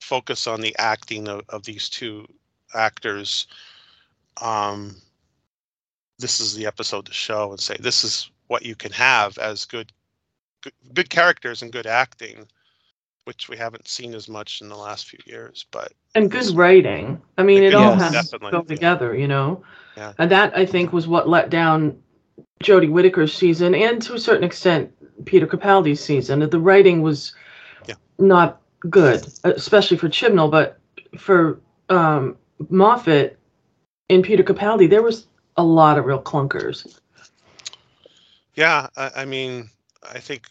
[0.00, 2.26] focus on the acting of, of these two
[2.74, 3.46] actors,
[4.40, 4.96] um,
[6.18, 9.64] this is the episode to show and say this is what you can have as
[9.64, 9.92] good,
[10.62, 12.44] good, good characters and good acting,
[13.24, 15.64] which we haven't seen as much in the last few years.
[15.70, 17.20] But and good writing.
[17.38, 18.12] I mean, it all Yes.
[18.14, 18.58] has to Definitely.
[18.58, 19.62] go together, you know.
[19.96, 20.12] Yeah.
[20.18, 22.02] And that I think was what let down
[22.62, 24.92] Jodie Whittaker's season, and to a certain extent
[25.24, 26.40] Peter Capaldi's season.
[26.48, 27.34] The writing was
[27.86, 27.94] Yeah.
[28.18, 30.78] not good, especially for Chibnall, but
[31.18, 32.36] for um,
[32.70, 33.38] Moffat
[34.08, 36.98] and Peter Capaldi, there was a lot of real clunkers.
[38.54, 39.68] yeah, I, I mean,
[40.02, 40.44] I think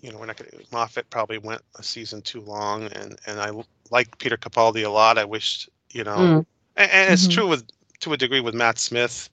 [0.00, 0.58] you know we're not going to.
[0.72, 3.50] Moffat probably went a season too long, and and I
[3.90, 5.18] liked Peter Capaldi a lot.
[5.18, 6.46] I wished you know, Mm.
[6.76, 7.32] and, and it's Mhm.
[7.32, 7.66] true with
[8.00, 9.28] to a degree with Matt Smith.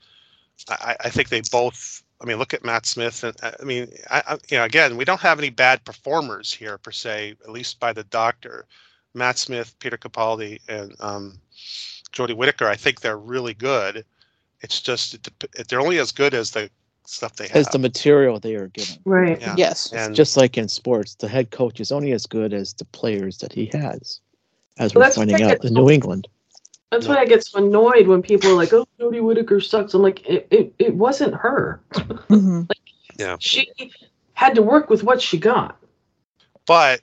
[0.70, 2.04] I, I- think they both.
[2.20, 5.06] I mean, look at Matt Smith, and I mean, I, I, you know, again, we
[5.06, 8.66] don't have any bad performers here per se, at least by the Doctor.
[9.14, 11.40] Matt Smith, Peter Capaldi, and um,
[12.12, 12.68] Jodie Whittaker.
[12.68, 14.04] I think they're really good.
[14.62, 16.70] It's just it, they're only as good as the
[17.08, 17.56] stuff they have.
[17.58, 18.96] As the material they are given.
[19.06, 19.40] Right.
[19.40, 19.56] Yeah.
[19.58, 19.92] Yes.
[19.94, 23.38] and Just like in sports, the head coach is only as good as the players
[23.40, 24.20] that he has,
[24.78, 26.28] as Well, we're that's finding out in New England.
[26.92, 27.16] That's Yeah.
[27.16, 30.26] why I get so annoyed when people are like, "Oh, Jodie Whittaker sucks." I'm like,
[30.28, 31.82] it, it, it wasn't her.
[32.30, 32.64] hmm
[33.40, 33.68] She
[34.34, 35.78] had to work with what she got.
[36.66, 37.02] but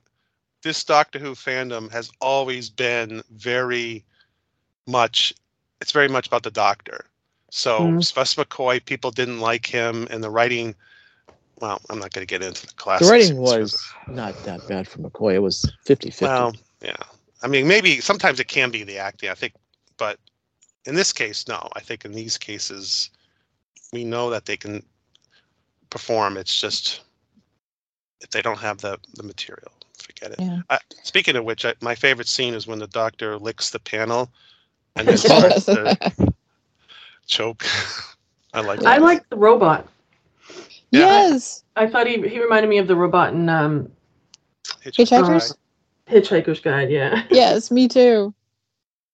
[0.62, 4.04] this Doctor Who fandom has always been very
[4.86, 5.34] much
[5.80, 7.04] it's very much about the Doctor.
[7.56, 8.04] So Mhm.
[8.04, 10.74] Spess McCoy, people didn't like him and the writing
[11.60, 13.06] well, I'm not gonna get into the classics.
[13.06, 15.34] The writing was not that bad for McCoy.
[15.34, 16.24] It was 50 50.
[16.24, 16.96] well, yeah.
[17.44, 19.54] I mean maybe sometimes it can be the acting, I think,
[19.98, 20.18] but
[20.84, 21.68] in this case, no.
[21.74, 23.10] I think in these cases
[23.92, 24.84] we know that they can
[25.90, 26.36] perform.
[26.36, 27.02] It's just
[28.20, 29.70] if they don't have the the material,
[30.02, 30.40] forget it.
[30.40, 30.62] Yeah.
[30.70, 34.32] Uh, speaking of which, I, my favorite scene is when the doctor licks the panel
[34.96, 35.96] and then starts to
[37.26, 37.64] choke.
[38.54, 38.88] I like that.
[38.88, 39.88] I like the robot.
[40.90, 41.00] Yeah.
[41.00, 41.64] Yes.
[41.76, 43.90] I thought he he reminded me of the robot in um,
[44.84, 45.56] Hitchhikers?
[46.08, 46.90] Hitchhiker's Guide.
[46.90, 47.24] Yeah.
[47.30, 48.34] Yes, me too.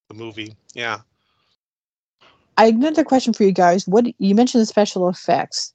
[0.08, 1.00] The movie, yeah.
[2.58, 3.86] I another question for you guys.
[3.86, 5.72] What you mentioned the special effects.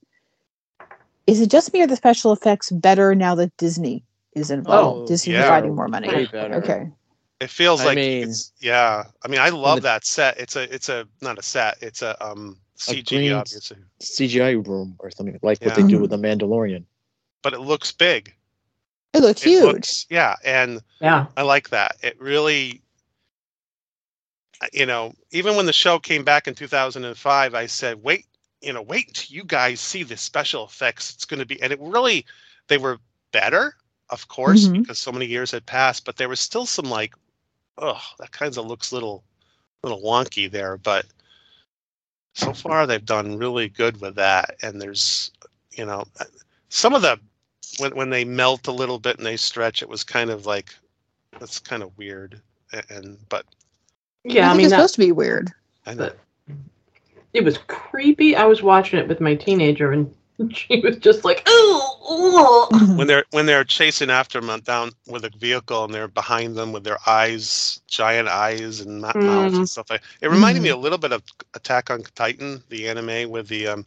[1.26, 4.04] Is it just me or the special effects better now that Disney
[4.36, 5.02] is involved?
[5.02, 5.48] Oh, Disney's yeah.
[5.48, 6.08] providing more money.
[6.08, 6.28] Way.
[6.32, 6.90] Okay.
[7.40, 9.04] It feels I like mean- it's yeah.
[9.22, 10.38] I mean, I love the- that set.
[10.40, 11.76] It's a it's a not a set.
[11.82, 15.98] It's a um A CG green- obviously, CGI room or something like what they do
[15.98, 16.84] with the Mandalorian.
[17.42, 18.34] but it looks big.
[19.12, 19.62] It looks It huge.
[19.64, 21.26] looks- yeah, and Yeah.
[21.36, 21.96] I like that.
[22.02, 22.82] It really,
[24.72, 28.26] you know, even when the show came back in 2005, I said, wait,
[28.62, 31.12] you know, wait until you guys see the special effects.
[31.14, 32.26] It's going to be, and it really,
[32.68, 32.98] they were
[33.30, 33.76] better,
[34.10, 34.80] of course, Mhm.
[34.80, 37.14] because so many years had passed, but there was still some like,
[37.78, 39.22] oh, that kind of looks little,
[39.82, 40.76] little wonky there.
[40.76, 41.06] But
[42.34, 44.56] so far, they've done really good with that.
[44.62, 45.30] And there's,
[45.72, 46.24] you know, uh,
[46.68, 47.18] some of the
[47.78, 50.74] when when they melt a little bit and they stretch, it was kind of like
[51.38, 52.40] that's kind of weird.
[52.72, 53.44] A- And but
[54.24, 54.46] Yeah.
[54.46, 55.52] I, think mean, it's that, supposed to be weird.
[55.86, 56.04] I know.
[56.04, 56.18] But-
[57.32, 58.34] it was creepy.
[58.34, 60.12] I was watching it with my teenager, and
[60.50, 65.30] she was just like, "Oh." when they're when they're chasing after them down with a
[65.30, 69.90] vehicle and they're behind them with their eyes, giant eyes and mou- mouths and stuff
[69.90, 70.02] like.
[70.20, 71.22] It reminded me a little bit of
[71.54, 73.86] Attack on Titan, the anime with the um,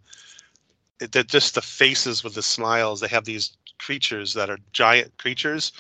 [1.00, 3.00] it, they're just the faces with the smiles.
[3.00, 5.72] They have these creatures that are giant creatures.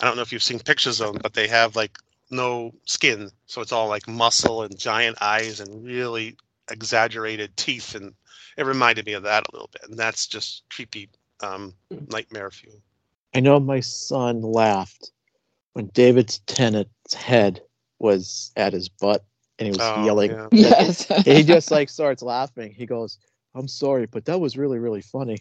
[0.00, 1.98] I don't know if you've seen pictures of them, but they have like
[2.30, 6.36] no skin, so it's all like muscle and giant eyes and really
[6.70, 8.14] exaggerated teeth, and
[8.56, 9.82] it reminded me of that a little bit.
[9.88, 11.08] And that's just creepy
[11.40, 11.74] um,
[12.10, 12.80] nightmare fuel.
[13.34, 15.10] I know my son laughed
[15.74, 17.60] when David Tennant's head
[17.98, 19.24] was at his butt
[19.58, 20.30] and he was Oh, yelling.
[20.32, 20.48] yeah.
[20.52, 21.06] yes.
[21.24, 22.72] he just like starts laughing.
[22.72, 23.18] He goes,
[23.54, 25.38] "I'm sorry, but that was really, really funny."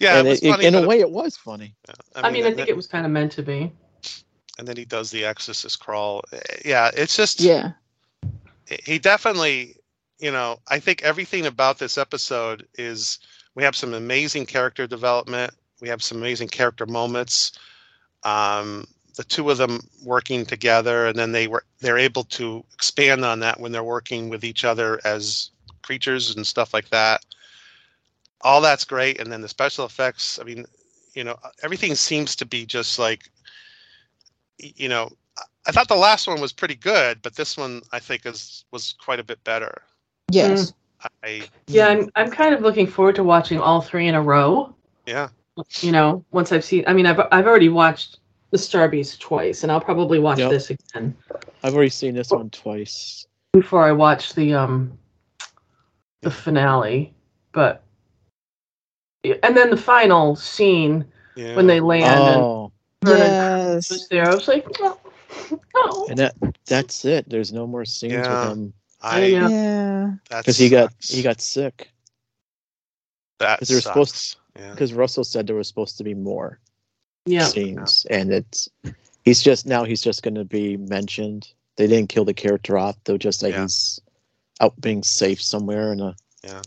[0.00, 1.74] Yeah, and it was it- funny, in a way, it was funny.
[2.14, 3.72] I mean, I and think then- it was kind of meant to be.
[4.58, 6.22] and then he does the exorcist crawl.
[6.32, 7.72] Eh, Yeah, it's just Yeah.
[8.84, 9.76] he definitely,
[10.18, 13.18] you know, I think everything about this episode is
[13.54, 15.52] we have some amazing character development.
[15.80, 17.52] We have some amazing character moments.
[18.24, 23.24] Um, the two of them working together, and then they were they're able to expand
[23.24, 25.50] on that when they're working with each other as
[25.82, 27.24] creatures and stuff like that.
[28.42, 30.38] All that's great, and then the special effects.
[30.40, 30.66] I mean,
[31.14, 33.28] you know, everything seems to be just like,
[34.58, 35.10] you know,
[35.66, 38.94] I- thought the last one was pretty good, but this one I think is was
[39.00, 39.82] quite a bit better.
[40.30, 40.72] Yes.
[41.24, 44.74] I Yeah, I'm I'm kind of looking forward to watching all three in a row.
[45.06, 45.28] yeah.
[45.80, 46.84] You know, once I've seen.
[46.86, 48.18] I mean, I've I've already watched
[48.50, 50.50] the Star Beast twice, and I'll probably watch Yep.
[50.50, 51.16] this again
[51.62, 53.26] I've already seen this one twice.
[53.52, 54.96] before I watch the um
[56.22, 57.12] the finale,
[57.52, 57.82] but
[59.24, 61.04] and then the final scene
[61.36, 61.54] Yeah.
[61.56, 62.72] when they land and Oh,
[63.04, 63.90] Vernon Yes.
[63.90, 64.30] was there.
[64.30, 64.98] I was like, no,
[65.74, 66.06] no.
[66.08, 66.34] and that
[66.66, 67.28] that's it.
[67.28, 68.30] There's no more scenes Yeah.
[68.50, 69.48] with him I oh, Yeah.
[69.48, 70.10] Yeah.
[70.30, 71.90] because he got he got sick.
[73.38, 74.36] that 'cause they were supposed- sucks.
[74.56, 74.70] Yeah.
[74.72, 76.58] Because Russell said there was supposed to be more
[77.26, 77.44] Yeah.
[77.46, 78.68] scenes, and it's
[79.24, 81.48] he's just now he's just going to be mentioned.
[81.76, 83.62] They didn't kill the character off; they'll just like Yeah.
[83.62, 84.00] he's
[84.60, 86.16] out being safe somewhere in a.
[86.42, 86.62] Yeah.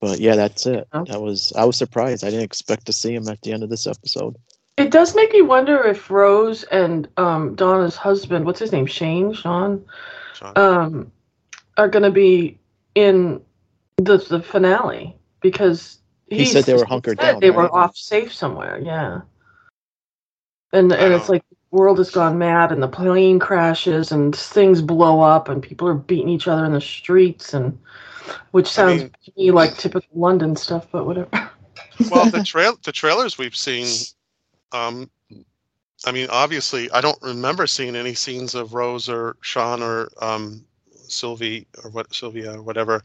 [0.00, 0.86] But yeah, that's it.
[0.92, 1.04] Oh.
[1.06, 2.24] That was I was surprised.
[2.24, 4.36] I didn't expect to see him at the end of this episode.
[4.80, 9.32] It does make me wonder if Rose and um, Donna's husband, what's his name, Shane,
[9.32, 9.84] Shaun,
[10.34, 10.52] Shaun.
[10.56, 11.12] um,
[11.76, 12.58] are going to be
[12.94, 13.40] in
[13.98, 18.78] the the finale because He said they were hunkered down, They were off safe somewhere.
[18.82, 19.20] Yeah.
[20.72, 24.80] And and it's like the world has gone mad and the plane crashes and things
[24.80, 27.78] blow up and people are beating each other in the streets and
[28.52, 31.28] which sounds mean- to me like typical London stuff, but whatever.
[32.10, 33.86] well, the trail the trailers we've seen,
[34.72, 35.10] um,
[36.06, 40.64] I mean, obviously, I don't remember seeing any scenes of Rose or Shaun or um,
[41.08, 43.02] Sylvie or what Sylvia or whatever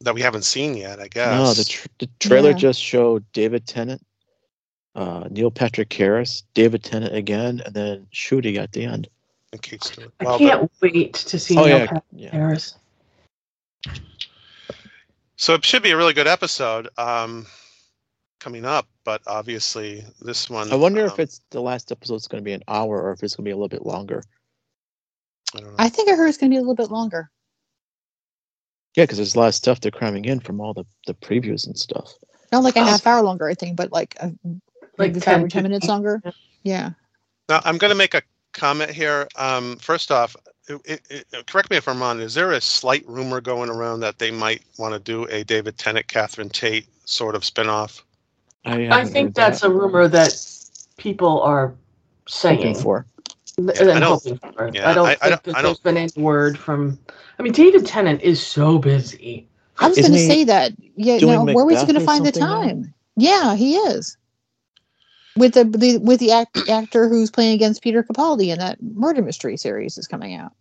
[0.00, 1.00] that we haven't seen yet.
[1.00, 1.26] I guess.
[1.38, 2.56] No, the, tr- the trailer Yeah.
[2.56, 4.04] just showed David Tennant,
[4.94, 9.08] uh, Neil Patrick Harris, David Tennant again, and then Ncuti at the end.
[9.52, 10.12] and Kate Stewart.
[10.20, 12.30] I Well, can't wait to see Oh Neil yeah, Patrick yeah.
[12.30, 12.74] Harris.
[15.36, 17.46] So it should be a really good episode um,
[18.42, 20.72] coming up, but obviously this one.
[20.72, 22.14] I wonder um, if it's the last episode.
[22.14, 23.86] episode's going to be an hour or if it's going to be a little bit
[23.86, 24.22] longer.
[25.54, 25.76] I don't know.
[25.78, 27.30] I think I heard it's going to be a little bit longer.
[28.96, 31.66] Yeah, because there's a lot of stuff they're cramming in from all the, the previews
[31.66, 32.12] and stuff.
[32.50, 34.32] Not like a half hour longer, I think, but like a,
[34.98, 36.20] Like maybe five or ten minutes longer.
[36.24, 36.32] Yeah.
[36.64, 36.90] Yeah.
[37.48, 39.28] Now I'm going to make a comment here.
[39.36, 40.36] Um, first off,
[40.68, 42.20] it, it, it- correct me if I'm wrong.
[42.20, 45.78] Is there a slight rumor going around that they might want to do a David
[45.78, 48.02] Tennant, Catherine Tate sort of spinoff?
[48.64, 50.34] I, I think that's a rumor that
[50.96, 51.74] people are
[52.28, 52.58] saying.
[52.58, 53.06] looking for.
[53.58, 54.70] Yeah, I don't- for.
[54.72, 56.98] yeah, I don't I- I think don't- that I there's don't- been any word from.
[57.38, 59.46] I mean, David Tennant is so busy.
[59.78, 60.72] I was going to say that.
[60.96, 61.18] Yeah.
[61.18, 62.62] doing Now, where was he going to find the something now?
[62.62, 62.94] time?
[63.16, 64.16] Yeah, he is.
[65.36, 69.22] With the, the with the act, actor who's playing against Peter Capaldi in that murder
[69.22, 70.52] mystery series is coming out.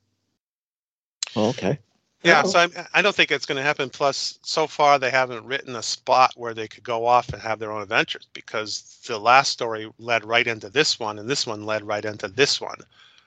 [1.35, 1.77] Oh, okay.
[2.23, 2.47] Yeah, Oh.
[2.49, 3.89] so I'm, I don't think it's going to happen.
[3.89, 7.57] Plus, so far they haven't written a spot where they could go off and have
[7.59, 11.65] their own adventures because the last story led right into this one, and this one
[11.65, 12.77] led right into this one.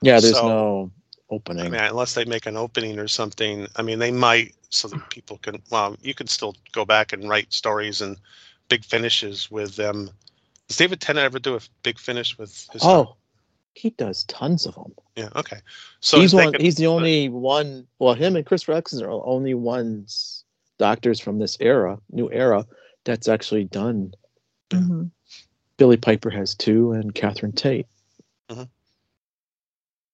[0.01, 0.91] Yeah, there's So- no
[1.31, 1.71] I opening.
[1.73, 3.67] mean, unless they make an opening or something.
[3.77, 5.61] I mean, they might so that people can.
[5.71, 8.17] Well, you can still go back and write stories and
[8.69, 10.11] big finishes with them.
[10.69, 12.83] Does David Tennant ever do a big finish with his?
[12.85, 13.17] Oh,
[13.75, 14.93] he does tons of them.
[15.17, 15.29] yeah.
[15.37, 15.59] Okay.
[16.01, 16.53] So he's one.
[16.53, 17.87] could- he's the only one.
[17.99, 20.45] Well, him and Chris Rex are the only ones
[20.79, 22.67] doctors from this era, new era,
[23.05, 24.13] that's actually done.
[24.73, 24.79] Yeah.
[24.81, 25.11] Mhm.
[25.77, 27.87] Billie Piper has two, and Catherine Tate.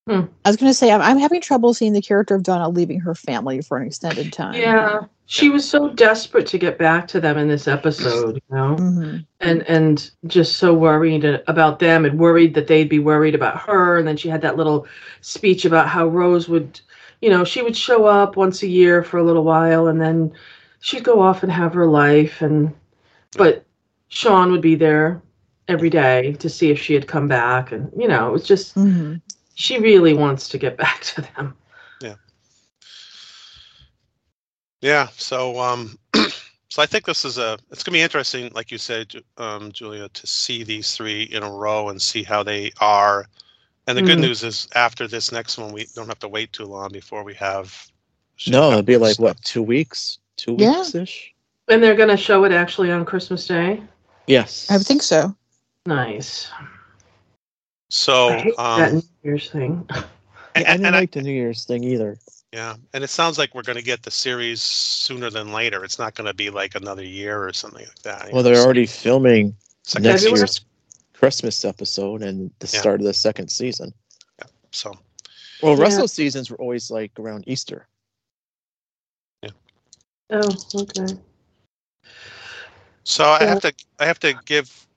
[0.07, 2.99] I was going to say I'm, I'm having trouble seeing the character of Donna leaving
[3.01, 4.55] her family for an extended time.
[4.55, 8.75] Yeah, she was so desperate to get back to them in this episode, you know,
[8.75, 13.59] hmm and and just so worried about them, and worried that they'd be worried about
[13.61, 13.97] her.
[13.97, 14.87] And then she had that little
[15.21, 16.79] speech about how Rose would,
[17.21, 20.31] you know, she would show up once a year for a little while, and then
[20.79, 22.73] she'd go off and have her life, and
[23.37, 23.65] but
[24.09, 25.21] Shaun would be there
[25.67, 28.73] every day to see if she had come back, and you know, it was just
[28.73, 29.15] hmm
[29.55, 31.55] she really wants to get back to them.
[32.01, 32.15] Yeah.
[34.81, 35.07] Yeah.
[35.17, 35.97] So, um,
[36.69, 37.57] so I think this is a.
[37.71, 41.51] It's gonna be interesting, like you said, um, Julia, to see these three in a
[41.51, 43.25] row and see how they are.
[43.87, 44.21] And the good Mhm.
[44.21, 47.33] news is, after this next one, we don't have to wait too long before we
[47.35, 47.75] have.
[48.47, 49.23] No, it'd be like stuff.
[49.23, 50.77] what two weeks, two Yeah.
[50.79, 51.33] weeks ish.
[51.67, 53.81] And they're gonna show it actually on Christmas Day.
[54.27, 55.35] Yes, I think so.
[55.85, 56.49] Nice.
[57.93, 59.85] So, I hate that um, New Year's thing.
[59.89, 60.05] and, I
[60.55, 62.17] and, didn't and I, like the New Year's thing either.
[62.53, 65.83] yeah, and it sounds like we're going to get the series sooner than later.
[65.83, 68.27] It's not going to be like another year or something like that.
[68.31, 70.39] Well, know, they're so- already filming second next February?
[70.39, 70.61] year's
[71.13, 72.79] Christmas episode and the Yeah.
[72.79, 73.93] start of the second season.
[74.39, 74.45] Yeah.
[74.71, 74.93] So,
[75.61, 75.83] Well, Yeah.
[75.83, 77.87] Russell seasons were always like around Easter.
[79.43, 79.49] Yeah.
[80.29, 81.13] Oh, okay.
[83.03, 84.87] so I have to I have to give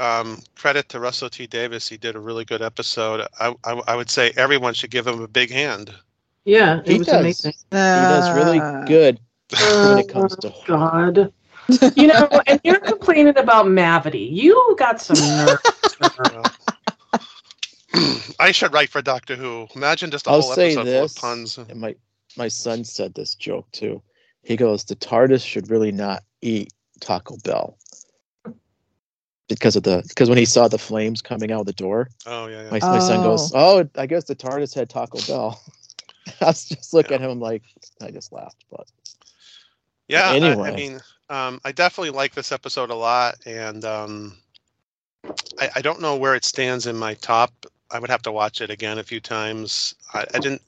[0.00, 1.88] um, credit to Russell T Davies.
[1.88, 3.26] He did a really good episode.
[3.40, 5.92] I, I I would say everyone should give him a big hand.
[6.44, 7.20] Yeah, it He was does.
[7.20, 7.52] amazing.
[7.70, 9.18] He does really Uh, good
[9.50, 11.32] when Oh, it comes to God.
[11.96, 14.30] You know, and you're complaining about Mavity.
[14.30, 15.58] You got some nerve.
[18.38, 19.66] I should write for Doctor Who.
[19.74, 20.94] Imagine just a I'll whole say episode this.
[20.94, 21.58] full of puns.
[21.58, 21.96] And my
[22.36, 24.00] my son said this joke too.
[24.42, 27.76] he goes, the TARDIS should really not eat Taco Bell
[29.48, 32.46] because of the because when he saw the flames coming out of the door, Oh
[32.46, 32.70] yeah, yeah.
[32.70, 35.62] my, my son goes, "Oh, I guess the TARDIS had Taco Bell."
[36.40, 37.62] I was just looking at him like
[38.00, 38.86] I just laughed, but
[40.08, 44.36] Yeah, I- I, mean, um, I definitely like this episode a lot, and um,
[45.60, 47.52] I, I don't know where it stands in my top.
[47.90, 49.94] I would have to watch it again a few times.
[50.12, 50.62] I, I didn't.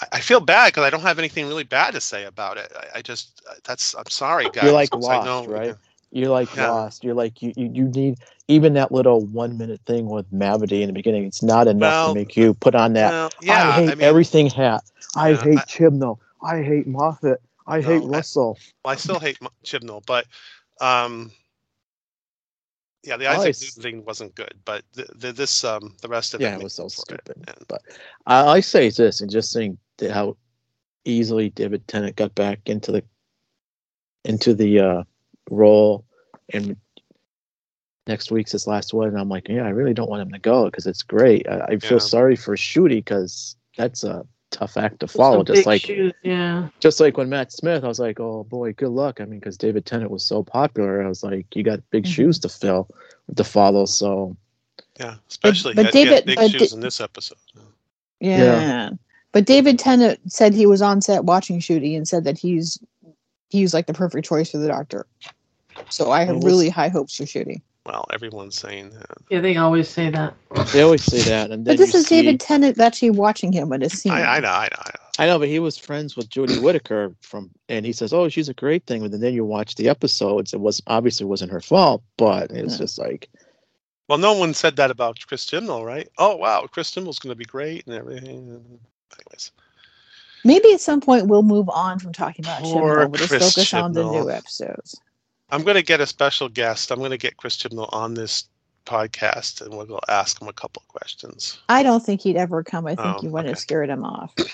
[0.00, 2.72] I, I feel bad because I don't have anything really bad to say about it.
[2.76, 3.94] I, I just that's.
[3.94, 4.72] I'm sorry, guys.
[4.72, 5.76] like 'cause I Lost, know- right?
[6.10, 6.70] You're like Yeah.
[6.70, 7.04] lost.
[7.04, 10.86] You're like you, you you need even that little one minute thing with Mavity in
[10.86, 11.24] the beginning.
[11.24, 13.10] It's not enough Well, to make you put on that.
[13.10, 14.82] Well, yeah, I hate I mean, everything hat.
[15.16, 16.18] I Yeah, hate I- Chibnall.
[16.42, 17.40] I hate Moffat.
[17.66, 18.58] I hate No, I- Russell.
[18.84, 20.26] Well, I still hate Chibnall, but
[20.80, 21.30] um,
[23.04, 26.34] yeah, the Isaac it's- Newton thing wasn't good, but the, the, this um, the rest
[26.34, 27.64] of Yeah, it it was so for it, stupid.
[27.68, 27.82] But
[28.26, 30.36] I, I say this and just that how
[31.04, 33.04] easily David Tennant got back into the
[34.24, 35.02] into the uh,
[35.50, 36.04] role,
[36.52, 36.76] and
[38.06, 39.08] next week's his last one.
[39.08, 41.48] And I'm like, yeah, I really don't want him to go because it's great.
[41.48, 41.98] I, I feel Yeah.
[41.98, 45.42] sorry for Ncuti because that's a tough act to follow.
[45.44, 46.68] Just like shoes, yeah.
[46.80, 49.20] just like when Matt Smith, I was like, oh boy, good luck.
[49.20, 52.12] I mean, because David Tennant was so popular, I was like, you got big Mhm.
[52.14, 52.88] shoes to fill
[53.36, 53.84] to follow.
[53.84, 54.36] So
[54.98, 57.38] yeah, especially but he had- he had David- big but shoes Di- in this episode.
[58.20, 58.36] Yeah.
[58.44, 58.90] Yeah.
[59.32, 62.78] But David Tennant said he was on set watching Ncuti and said that he's
[63.50, 65.06] he's like the perfect choice for the doctor.
[65.88, 67.60] So I have Well, we'll really high hopes for Ncuti.
[67.86, 69.16] Well, everyone's saying that.
[69.30, 70.34] Yeah, they always say that.
[70.72, 73.72] they always say that, and then But this is see- David Tennant actually watching him
[73.72, 74.12] at a scene.
[74.12, 75.04] I, I know, I know, I know.
[75.20, 78.48] I know, but he was friends with Jodie Whittaker from, and he says, "Oh, she's
[78.48, 82.02] a great thing." But then you watch the episodes; it was obviously wasn't her fault,
[82.18, 82.78] but it's Yeah.
[82.78, 83.28] just like,
[84.08, 86.08] Well, no one said that about Chris Chibnall, right?
[86.18, 88.48] Oh, wow, Chris Chibnall's going to be great and everything.
[89.18, 89.50] Anyways,
[90.44, 93.10] Maybe at some point we'll move on from talking about Poor Chibnall.
[93.10, 95.00] We'll just Chris focus on the new episodes.
[95.50, 96.90] I'm going to get a special guest.
[96.90, 98.44] I'm going to get Chris Chibnall on this
[98.84, 101.58] podcast, and we'll go ask him a couple of questions.
[101.68, 102.86] I don't think he'd ever come.
[102.86, 103.60] I think Oh, you want to okay.
[103.60, 104.34] scare him off.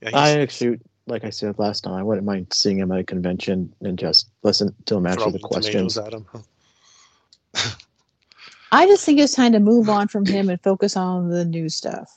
[0.00, 0.78] Yeah, I actually,
[1.08, 4.28] like I said last time, I wouldn't mind seeing him at a convention and just
[4.44, 5.98] listen to him answer throwing the tomatoes questions.
[5.98, 6.26] at him.
[8.70, 11.68] I just think it's time to move on from him and focus on the new
[11.68, 12.16] stuff.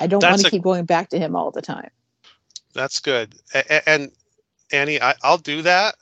[0.00, 1.90] I don't want to a- keep going back to him all the time.
[2.74, 3.34] That's good.
[3.54, 4.10] A- a- and
[4.72, 5.94] Annie, I, I'll do that.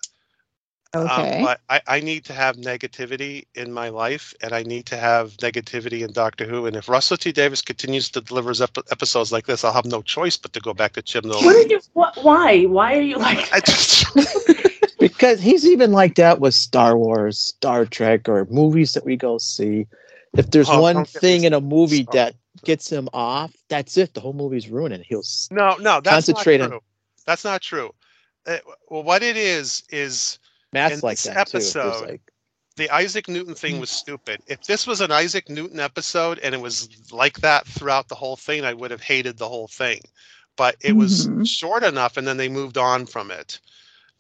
[0.95, 1.43] Um, Okay.
[1.43, 5.33] but I, I need to have negativity in my life, and I need to have
[5.39, 6.67] negativity in Doctor Who.
[6.67, 9.87] And if Russell T Davies continues to deliver his ep- episodes like this, I'll have
[9.87, 11.45] no choice but to go back to Chibnall.
[11.45, 11.81] What are you?
[11.95, 12.19] What?
[12.23, 12.65] Why?
[12.65, 13.53] Why are you like?
[13.53, 14.07] I just,
[14.99, 19.39] Because he's even like that with Star Wars, Star Trek, or movies that we go
[19.39, 19.87] see.
[20.37, 22.35] If there's Oh, one don't get me thing in a movie Star that
[22.65, 24.15] gets him off, that's it.
[24.15, 26.81] The whole movie's ruined, and he'll no, no, that's Concentrate not on-
[27.27, 27.95] That's not true.
[28.47, 28.59] Uh,
[28.91, 30.39] well, what it is is
[30.73, 31.59] Matt's like this that too.
[31.59, 32.21] Episode, like,
[32.77, 34.41] the Isaac Newton thing was stupid.
[34.47, 38.37] If this was an Isaac Newton episode and it was like that throughout the whole
[38.37, 40.01] thing, I would have hated the whole thing.
[40.57, 41.47] But it was Mhm.
[41.47, 43.59] short enough, and then they moved on from it.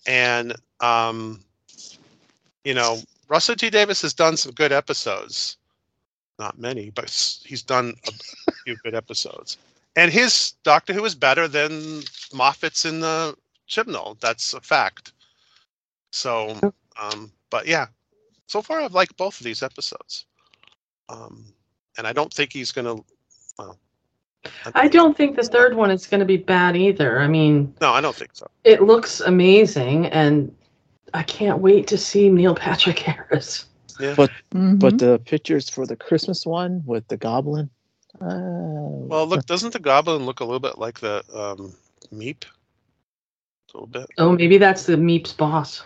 [0.06, 1.42] And um,
[2.64, 5.56] you know, Russell T Davies has done some good episodes.
[6.38, 7.10] Not many, but
[7.44, 7.94] he's done
[8.48, 9.58] a few good episodes.
[9.96, 13.36] And his Doctor Who is better than Moffat's in the
[13.68, 14.18] Chibnall.
[14.20, 15.11] That's a fact.
[16.12, 16.58] So,
[17.00, 17.86] um, but yeah,
[18.46, 20.26] so far I've liked both of these episodes.
[21.08, 21.46] Um,
[21.98, 22.96] and I don't think he's gonna.
[23.58, 23.78] Well,
[24.74, 27.20] I don't think the third one is going to be bad either.
[27.20, 28.48] I mean, no, I don't think so.
[28.64, 30.54] it looks amazing, and
[31.14, 33.66] I can't wait to see Neil Patrick Harris.
[33.98, 34.78] Mhm.
[34.80, 37.70] but the pictures for the Christmas one with the Goblin.
[38.20, 41.74] Uh, Well, look, doesn't the Goblin look a little bit like the um,
[42.12, 42.44] Meep?
[42.44, 42.48] A
[43.76, 44.06] little bit.
[44.18, 45.84] Oh, maybe that's the Meep's boss.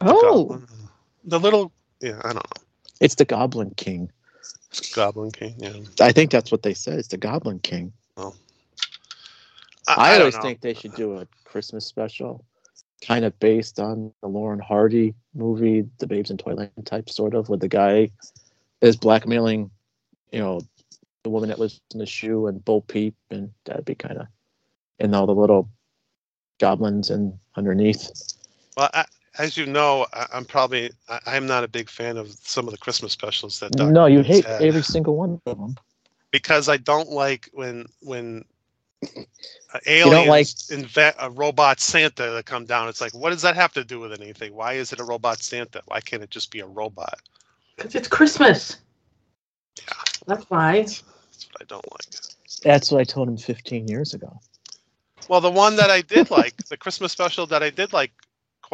[0.00, 0.68] Oh, Goblin.
[1.24, 1.72] the little.
[2.00, 2.62] Yeah, I don't know.
[3.00, 4.10] it's the Goblin King.
[4.94, 5.54] Goblin King.
[5.58, 5.72] Yeah.
[6.00, 6.98] I think that's what they said.
[6.98, 7.92] It's the Goblin King.
[9.86, 10.42] I, I, don't always know.
[10.42, 12.44] think they should do a Christmas special,
[13.02, 17.48] kind of based on the Lauren Hardy movie, The Babes in Toyland type, sort of,
[17.48, 18.10] where the guy
[18.80, 19.70] is blackmailing,
[20.32, 20.60] you know,
[21.22, 24.26] the woman that lives in the shoe and Bo Peep, and that'd be kind of,
[24.98, 25.68] and all the little
[26.58, 28.10] goblins and underneath.
[28.76, 29.04] Well, I,
[29.38, 32.72] as you know, I, I'm probably I, I'm not a big fan of some of
[32.72, 33.72] the Christmas specials that.
[33.72, 33.92] Dr.
[33.92, 34.62] no, you Who's hate had.
[34.62, 35.76] every single one of them.
[36.30, 38.44] because I don't like when when
[39.04, 39.08] uh,
[39.74, 40.28] don't aliens
[40.70, 42.88] like- invent a robot Santa to come down.
[42.88, 44.54] It's like, what does that have to do with anything?
[44.54, 45.82] Why is it a robot Santa?
[45.86, 47.18] Why can't it just be a robot?
[47.76, 48.78] Because it's Christmas.
[49.78, 49.84] Yeah.
[50.26, 50.78] That's why.
[50.80, 52.06] That's what I don't like.
[52.62, 54.40] That's what I told him 15 years ago.
[55.28, 58.12] Well, the one that I did like, the Christmas special that I did like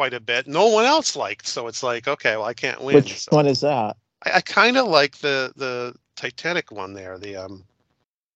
[0.01, 1.47] quite a bit, no one else liked.
[1.47, 2.95] So it's like, okay, well, I can't win.
[2.95, 3.97] Which So one is that?
[4.25, 7.65] I, I kind of like the the Titanic one there, the um,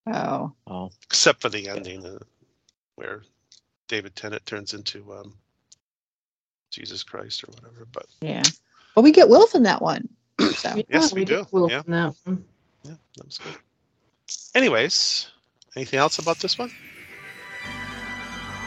[0.07, 2.19] Oh, Oh, except for the ending uh,
[2.95, 3.23] where
[3.87, 5.35] David Tennant turns into um,
[6.71, 7.87] Jesus Christ or whatever.
[7.91, 8.51] But yeah.
[8.95, 10.09] Well, we get Wilf in that one.
[10.55, 11.47] So Yes, we did do.
[11.51, 11.83] Will Yeah.
[11.83, 12.45] from that one.
[12.83, 13.57] yeah, that was good.
[14.55, 15.31] Anyways,
[15.75, 16.71] anything else about this one?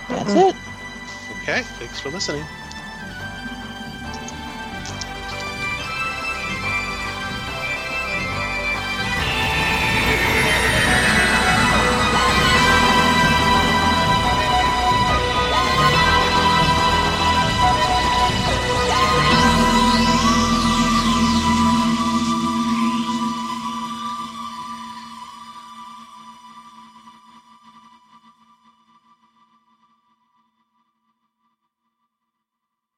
[0.09, 0.57] that's it.
[1.31, 2.49] Okay, thanks for listening.